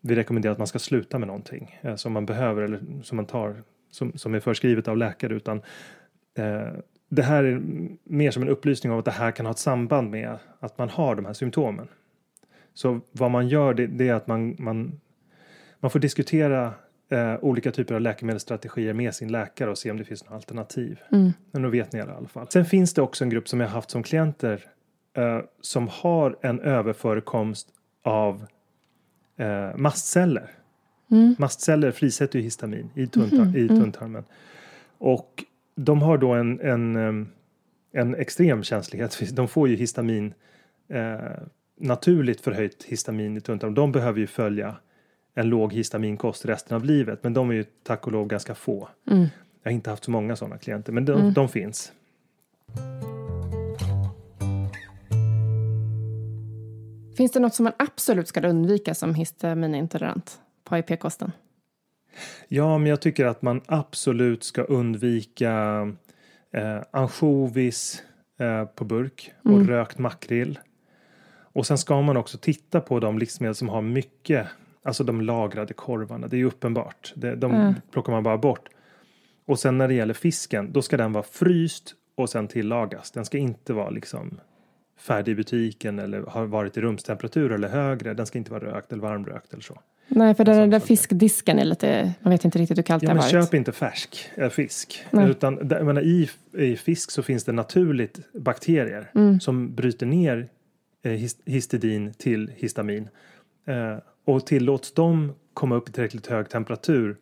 vi 0.00 0.14
rekommenderar 0.14 0.52
att 0.52 0.58
man 0.58 0.66
ska 0.66 0.78
sluta 0.78 1.18
med 1.18 1.28
någonting 1.28 1.78
eh, 1.82 1.96
som 1.96 2.12
man 2.12 2.26
behöver 2.26 2.62
eller 2.62 3.02
som 3.02 3.16
man 3.16 3.26
tar 3.26 3.62
som, 3.94 4.12
som 4.14 4.34
är 4.34 4.40
förskrivet 4.40 4.88
av 4.88 4.96
läkare 4.96 5.34
utan 5.34 5.62
eh, 6.34 6.68
det 7.08 7.22
här 7.22 7.44
är 7.44 7.62
mer 8.04 8.30
som 8.30 8.42
en 8.42 8.48
upplysning 8.48 8.92
om 8.92 8.98
att 8.98 9.04
det 9.04 9.10
här 9.10 9.30
kan 9.30 9.46
ha 9.46 9.50
ett 9.50 9.58
samband 9.58 10.10
med 10.10 10.38
att 10.60 10.78
man 10.78 10.88
har 10.88 11.14
de 11.14 11.24
här 11.24 11.32
symptomen. 11.32 11.88
Så 12.74 13.00
vad 13.12 13.30
man 13.30 13.48
gör 13.48 13.74
det, 13.74 13.86
det 13.86 14.08
är 14.08 14.14
att 14.14 14.26
man, 14.26 14.56
man, 14.58 15.00
man 15.80 15.90
får 15.90 15.98
diskutera 15.98 16.72
eh, 17.08 17.34
olika 17.40 17.70
typer 17.70 17.94
av 17.94 18.00
läkemedelsstrategier 18.00 18.92
med 18.92 19.14
sin 19.14 19.32
läkare 19.32 19.70
och 19.70 19.78
se 19.78 19.90
om 19.90 19.96
det 19.96 20.04
finns 20.04 20.24
några 20.24 20.36
alternativ. 20.36 21.00
Mm. 21.12 21.32
Men 21.50 21.62
då 21.62 21.68
vet 21.68 21.92
ni 21.92 21.98
i 21.98 22.02
alla 22.02 22.28
fall. 22.28 22.46
Sen 22.50 22.64
finns 22.64 22.94
det 22.94 23.02
också 23.02 23.24
en 23.24 23.30
grupp 23.30 23.48
som 23.48 23.60
jag 23.60 23.68
haft 23.68 23.90
som 23.90 24.02
klienter 24.02 24.64
eh, 25.16 25.40
som 25.60 25.88
har 25.88 26.38
en 26.42 26.60
överförekomst 26.60 27.68
av 28.02 28.46
eh, 29.36 29.76
mastceller. 29.76 30.50
Mm. 31.10 31.34
Mastceller 31.38 31.90
frisätter 31.90 32.38
ju 32.38 32.44
histamin 32.44 32.90
i, 32.94 33.06
tunntar 33.06 33.36
mm. 33.36 33.56
i 33.56 33.68
tunntarmen. 33.68 34.24
Och 34.98 35.44
de 35.74 36.02
har 36.02 36.18
då 36.18 36.32
en, 36.32 36.60
en, 36.60 37.28
en 37.92 38.14
extrem 38.14 38.62
känslighet. 38.62 39.20
De 39.32 39.48
får 39.48 39.68
ju 39.68 39.76
histamin 39.76 40.34
eh, 40.88 41.16
naturligt 41.80 42.40
förhöjt 42.40 42.84
histamin 42.84 43.36
i 43.36 43.40
tunntarmen. 43.40 43.74
De 43.74 43.92
behöver 43.92 44.20
ju 44.20 44.26
följa 44.26 44.76
en 45.34 45.48
låg 45.48 45.72
histaminkost 45.72 46.44
resten 46.44 46.76
av 46.76 46.84
livet. 46.84 47.22
Men 47.22 47.34
de 47.34 47.50
är 47.50 47.54
ju 47.54 47.64
tack 47.82 48.06
och 48.06 48.12
lov 48.12 48.26
ganska 48.26 48.54
få. 48.54 48.88
Mm. 49.10 49.26
Jag 49.62 49.70
har 49.70 49.74
inte 49.74 49.90
haft 49.90 50.04
så 50.04 50.10
många 50.10 50.36
sådana 50.36 50.58
klienter 50.58 50.92
men 50.92 51.04
de, 51.04 51.20
mm. 51.20 51.32
de 51.32 51.48
finns. 51.48 51.92
Finns 57.16 57.32
det 57.32 57.40
något 57.40 57.54
som 57.54 57.64
man 57.64 57.72
absolut 57.76 58.28
ska 58.28 58.48
undvika 58.48 58.94
som 58.94 59.14
histaminintolerant 59.14 60.40
på 60.64 60.74
AIP-kosten? 60.74 61.32
Ja, 62.48 62.78
men 62.78 62.86
jag 62.86 63.00
tycker 63.00 63.26
att 63.26 63.42
man 63.42 63.60
absolut 63.66 64.44
ska 64.44 64.62
undvika 64.62 65.52
eh, 66.52 66.82
ansjovis 66.90 68.02
eh, 68.38 68.64
på 68.64 68.84
burk 68.84 69.32
och 69.42 69.50
mm. 69.50 69.68
rökt 69.68 69.98
makrill. 69.98 70.58
Och 71.54 71.66
sen 71.66 71.78
ska 71.78 72.02
man 72.02 72.16
också 72.16 72.38
titta 72.38 72.80
på 72.80 73.00
de 73.00 73.18
livsmedel 73.18 73.54
som 73.54 73.68
har 73.68 73.82
mycket, 73.82 74.46
alltså 74.82 75.04
de 75.04 75.20
lagrade 75.20 75.74
korvarna. 75.74 76.28
Det 76.28 76.36
är 76.36 76.38
ju 76.38 76.44
uppenbart. 76.44 77.12
Det, 77.16 77.36
de 77.36 77.54
mm. 77.54 77.74
plockar 77.90 78.12
man 78.12 78.22
bara 78.22 78.38
bort. 78.38 78.68
Och 79.46 79.58
sen 79.58 79.78
när 79.78 79.88
det 79.88 79.94
gäller 79.94 80.14
fisken, 80.14 80.72
då 80.72 80.82
ska 80.82 80.96
den 80.96 81.12
vara 81.12 81.24
fryst 81.24 81.94
och 82.14 82.30
sen 82.30 82.48
tillagas. 82.48 83.10
Den 83.10 83.24
ska 83.24 83.38
inte 83.38 83.72
vara 83.72 83.90
liksom 83.90 84.40
färdig 84.98 85.32
i 85.32 85.34
butiken 85.34 85.98
eller 85.98 86.22
har 86.22 86.46
varit 86.46 86.76
i 86.76 86.80
rumstemperatur 86.80 87.52
eller 87.52 87.68
högre. 87.68 88.14
Den 88.14 88.26
ska 88.26 88.38
inte 88.38 88.50
vara 88.50 88.64
rökt 88.64 88.92
eller 88.92 89.02
varmrökt 89.02 89.52
eller 89.52 89.62
så. 89.62 89.80
Nej, 90.08 90.34
för 90.34 90.44
den 90.44 90.70
där 90.70 90.80
fiskdisken 90.80 91.58
är 91.58 91.64
lite, 91.64 92.12
man 92.20 92.30
vet 92.30 92.44
inte 92.44 92.58
riktigt 92.58 92.78
hur 92.78 92.82
kallt 92.82 93.02
ja, 93.02 93.08
det 93.08 93.14
har 93.14 93.22
varit. 93.22 93.30
Köp 93.30 93.54
inte 93.54 93.72
färsk 93.72 94.30
äh, 94.34 94.48
fisk. 94.48 95.04
Nej. 95.10 95.30
Utan, 95.30 95.68
jag 95.70 95.86
menar, 95.86 96.02
i, 96.02 96.30
I 96.52 96.76
fisk 96.76 97.10
så 97.10 97.22
finns 97.22 97.44
det 97.44 97.52
naturligt 97.52 98.18
bakterier 98.32 99.10
mm. 99.14 99.40
som 99.40 99.74
bryter 99.74 100.06
ner 100.06 100.48
eh, 101.02 101.12
his- 101.12 101.42
histidin 101.44 102.12
till 102.14 102.50
histamin. 102.56 103.08
Eh, 103.66 103.98
och 104.24 104.46
tillåts 104.46 104.94
de 104.94 105.32
komma 105.54 105.74
upp 105.74 105.88
i 105.88 105.92
tillräckligt 105.92 106.26
hög 106.26 106.48
temperatur 106.48 107.16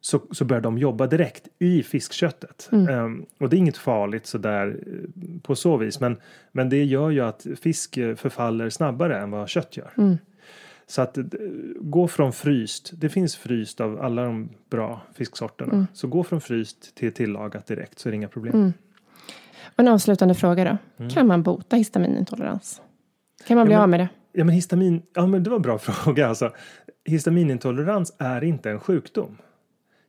så, 0.00 0.22
så 0.30 0.44
börjar 0.44 0.62
de 0.62 0.78
jobba 0.78 1.06
direkt 1.06 1.48
i 1.58 1.82
fiskköttet. 1.82 2.68
Eh, 2.72 3.08
och 3.38 3.48
det 3.48 3.56
är 3.56 3.58
inget 3.58 3.76
farligt 3.76 4.26
sådär 4.26 4.76
eh, 4.86 5.40
på 5.42 5.56
så 5.56 5.76
vis. 5.76 6.00
Men, 6.00 6.16
men 6.52 6.68
det 6.68 6.84
gör 6.84 7.10
ju 7.10 7.20
att 7.20 7.46
fisk 7.62 7.96
eh, 7.96 8.14
förfaller 8.14 8.70
snabbare 8.70 9.18
än 9.18 9.30
vad 9.30 9.48
kött 9.48 9.76
gör. 9.76 10.18
Så 10.88 11.02
att 11.02 11.18
eh, 11.18 11.24
gå 11.80 12.08
från 12.08 12.32
fryst, 12.32 12.90
det 12.94 13.08
finns 13.08 13.36
fryst 13.36 13.80
av 13.80 14.00
alla 14.02 14.22
de 14.24 14.48
bra 14.70 15.00
fisksorterna. 15.14 15.86
Så 15.92 16.08
gå 16.08 16.24
från 16.24 16.40
fryst 16.40 16.94
till 16.94 17.12
tillagat 17.12 17.66
direkt 17.66 17.98
så 17.98 18.08
är 18.08 18.10
det 18.10 18.16
inga 18.16 18.28
problem. 18.28 18.72
Och 19.74 19.80
en 19.80 19.88
avslutande 19.88 20.34
fråga 20.34 20.78
då. 20.98 21.08
Kan 21.08 21.26
man 21.26 21.42
bota 21.42 21.76
histaminintolerans? 21.76 22.82
Kan 23.46 23.56
man 23.56 23.66
bli 23.66 23.74
Mm. 23.74 23.80
Ja, 23.80 23.80
men- 23.80 23.82
av 23.82 23.88
med 23.88 24.00
det? 24.00 24.08
Ja 24.38 24.44
men 24.44 24.54
histamin, 24.54 25.02
ja 25.14 25.26
men 25.26 25.42
det 25.42 25.50
var 25.50 25.56
en 25.56 25.62
bra 25.62 25.78
fråga 25.78 26.28
alltså. 26.28 26.52
Histaminintolerans 27.04 28.14
är 28.18 28.44
inte 28.44 28.70
en 28.70 28.80
sjukdom. 28.80 29.36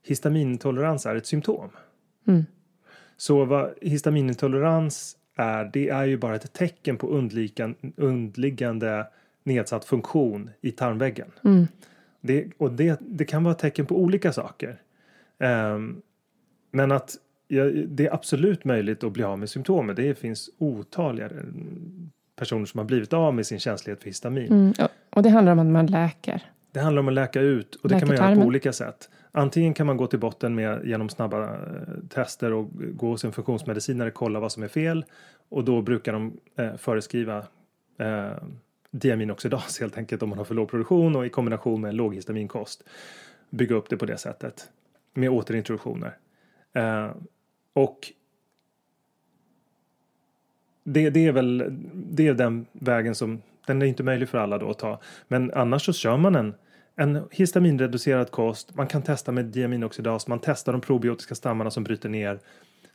Histaminintolerans 0.07 1.05
är 1.05 1.15
ett 1.15 1.25
symptom. 1.25 1.69
Mm. 2.27 2.45
Så 3.17 3.45
vad 3.45 3.73
histaminintolerans 3.81 5.17
är, 5.37 5.69
det 5.73 5.89
är 5.89 6.05
ju 6.05 6.17
bara 6.17 6.35
ett 6.35 6.53
tecken 6.53 6.97
på 6.97 7.07
undliggande 7.97 9.07
nedsatt 9.47 9.85
funktion 9.85 10.49
i 10.61 10.71
tarmväggen. 10.71 11.31
Mm. 11.43 11.67
Det, 12.21 12.47
och 12.57 12.71
det, 12.71 12.99
det 13.01 13.25
kan 13.25 13.43
vara 13.43 13.53
tecken 13.53 13.85
på 13.85 13.95
olika 13.95 14.33
saker. 14.33 14.81
Ehm, 15.39 16.01
men 16.71 16.91
att 16.91 17.15
ja, 17.47 17.63
det 17.87 18.07
är 18.07 18.13
absolut 18.13 18.65
möjligt 18.65 19.03
att 19.03 19.11
bli 19.11 19.23
av 19.23 19.39
med 19.39 19.49
symptomen. 19.49 19.95
Det 19.95 20.19
finns 20.19 20.49
otaliga 20.57 21.29
mm, 21.29 22.09
personer 22.35 22.65
som 22.65 22.77
har 22.77 22.85
blivit 22.85 23.13
av 23.13 23.33
med 23.33 23.47
sin 23.47 23.59
känslighet 23.59 23.99
för 23.99 24.05
histamin. 24.05 24.51
Mm. 24.51 24.73
och- 25.09 25.23
det 25.23 25.29
handlar 25.29 25.51
om 25.51 25.59
att 25.59 25.65
man 25.65 25.85
läker. 25.85 26.41
Det 26.71 26.79
handlar 26.79 26.99
om 26.99 27.07
att 27.07 27.13
läka 27.13 27.41
ut 27.41 27.75
och 27.75 27.89
det 27.89 27.99
kan 27.99 28.07
man 28.07 28.17
göra 28.17 28.35
på 28.35 28.41
olika 28.41 28.73
sätt. 28.73 29.09
Antingen 29.31 29.73
kan 29.73 29.87
man 29.87 29.97
gå 29.97 30.07
till 30.07 30.19
botten 30.19 30.55
med 30.55 30.85
genom 30.85 31.09
snabba 31.09 31.43
eh, 31.43 31.59
tester 32.09 32.53
och 32.53 32.69
gå 32.73 33.07
hos 33.07 33.25
en 33.25 33.31
funktionsmedicinare 33.31 34.07
och 34.07 34.13
kolla 34.13 34.39
vad 34.39 34.51
som 34.51 34.63
är 34.63 34.67
fel. 34.67 35.05
Och 35.49 35.63
då 35.63 35.81
brukar 35.81 36.13
de 36.13 36.39
eh, 36.57 36.75
föreskriva 36.75 37.37
eh, 37.99 38.31
diaminoxidas 38.91 39.79
helt 39.79 39.97
enkelt 39.97 40.23
om 40.23 40.29
man 40.29 40.37
har 40.37 40.45
för 40.45 40.55
låg 40.55 40.69
produktion 40.69 41.15
och 41.15 41.25
i 41.25 41.29
kombination 41.29 41.81
med 41.81 41.89
en 41.89 41.95
låghistaminkost. 41.95 42.83
Bygga 43.49 43.75
upp 43.75 43.89
det 43.89 43.97
på 43.97 44.05
det 44.05 44.17
sättet 44.17 44.69
med 45.13 45.29
återintroduktioner. 45.29 46.17
Eh, 46.73 47.11
och 47.73 48.13
det, 50.83 51.09
det 51.09 51.27
är 51.27 51.31
väl 51.31 51.77
det 51.93 52.27
är 52.27 52.33
den 52.33 52.65
vägen 52.71 53.15
som 53.15 53.41
den 53.67 53.81
är 53.81 53.85
inte 53.85 54.03
möjlig 54.03 54.29
för 54.29 54.37
alla 54.37 54.57
då 54.57 54.69
att 54.69 54.79
ta. 54.79 54.99
Men 55.27 55.51
annars 55.53 55.85
så 55.85 55.93
kör 55.93 56.17
man 56.17 56.35
en, 56.35 56.53
en 56.95 57.23
histaminreducerad 57.31 58.31
kost. 58.31 58.75
Man 58.75 58.87
kan 58.87 59.01
testa 59.01 59.31
med 59.31 59.45
diaminoxidas. 59.45 60.27
Man 60.27 60.39
testar 60.39 60.71
de 60.71 60.81
probiotiska 60.81 61.35
stammarna 61.35 61.71
som 61.71 61.83
bryter 61.83 62.09
ner. 62.09 62.39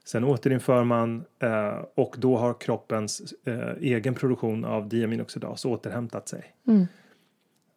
Sen 0.04 0.24
återinför 0.24 0.84
man 0.84 1.24
eh, 1.42 1.84
och 1.94 2.16
då 2.18 2.36
har 2.36 2.54
kroppens 2.54 3.34
eh, 3.46 3.68
egen 3.80 4.14
produktion 4.14 4.64
av 4.64 4.88
diaminoxidas 4.88 5.64
återhämtat 5.64 6.28
sig. 6.28 6.44
Mm. 6.68 6.86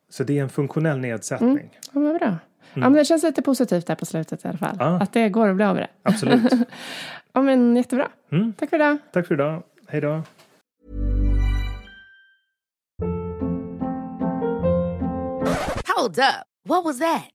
Så 0.09 0.23
det 0.23 0.37
är 0.37 0.43
en 0.43 0.49
funktionell 0.49 0.99
nedsättning. 0.99 1.79
Ja, 1.93 1.99
vad 1.99 2.19
bra. 2.19 2.37
Ja, 2.73 2.79
men 2.79 2.93
det 2.93 3.05
känns 3.05 3.23
lite 3.23 3.41
positivt 3.41 3.87
där 3.87 3.95
på 3.95 4.05
slutet 4.05 4.45
i 4.45 4.47
alla 4.47 4.57
fall. 4.57 4.75
Ja. 4.79 5.01
Att 5.01 5.13
det 5.13 5.29
går 5.29 5.47
att 5.49 5.55
bli 5.55 5.65
av 5.65 5.75
med 5.75 5.83
det. 5.83 6.09
Absolut. 6.09 6.51
Ja, 7.33 7.41
men 7.41 7.75
jättebra. 7.75 8.07
Mm. 8.31 8.53
Tack 8.53 8.69
för 8.69 8.77
idag. 8.77 8.97
Tack 9.11 9.27
för 9.27 9.33
idag. 9.33 9.63
Hej 9.87 10.01
då. 10.01 10.23
Hold 15.97 16.19
up. 16.19 16.45
What 16.67 16.85
was 16.85 16.99
that? 16.99 17.34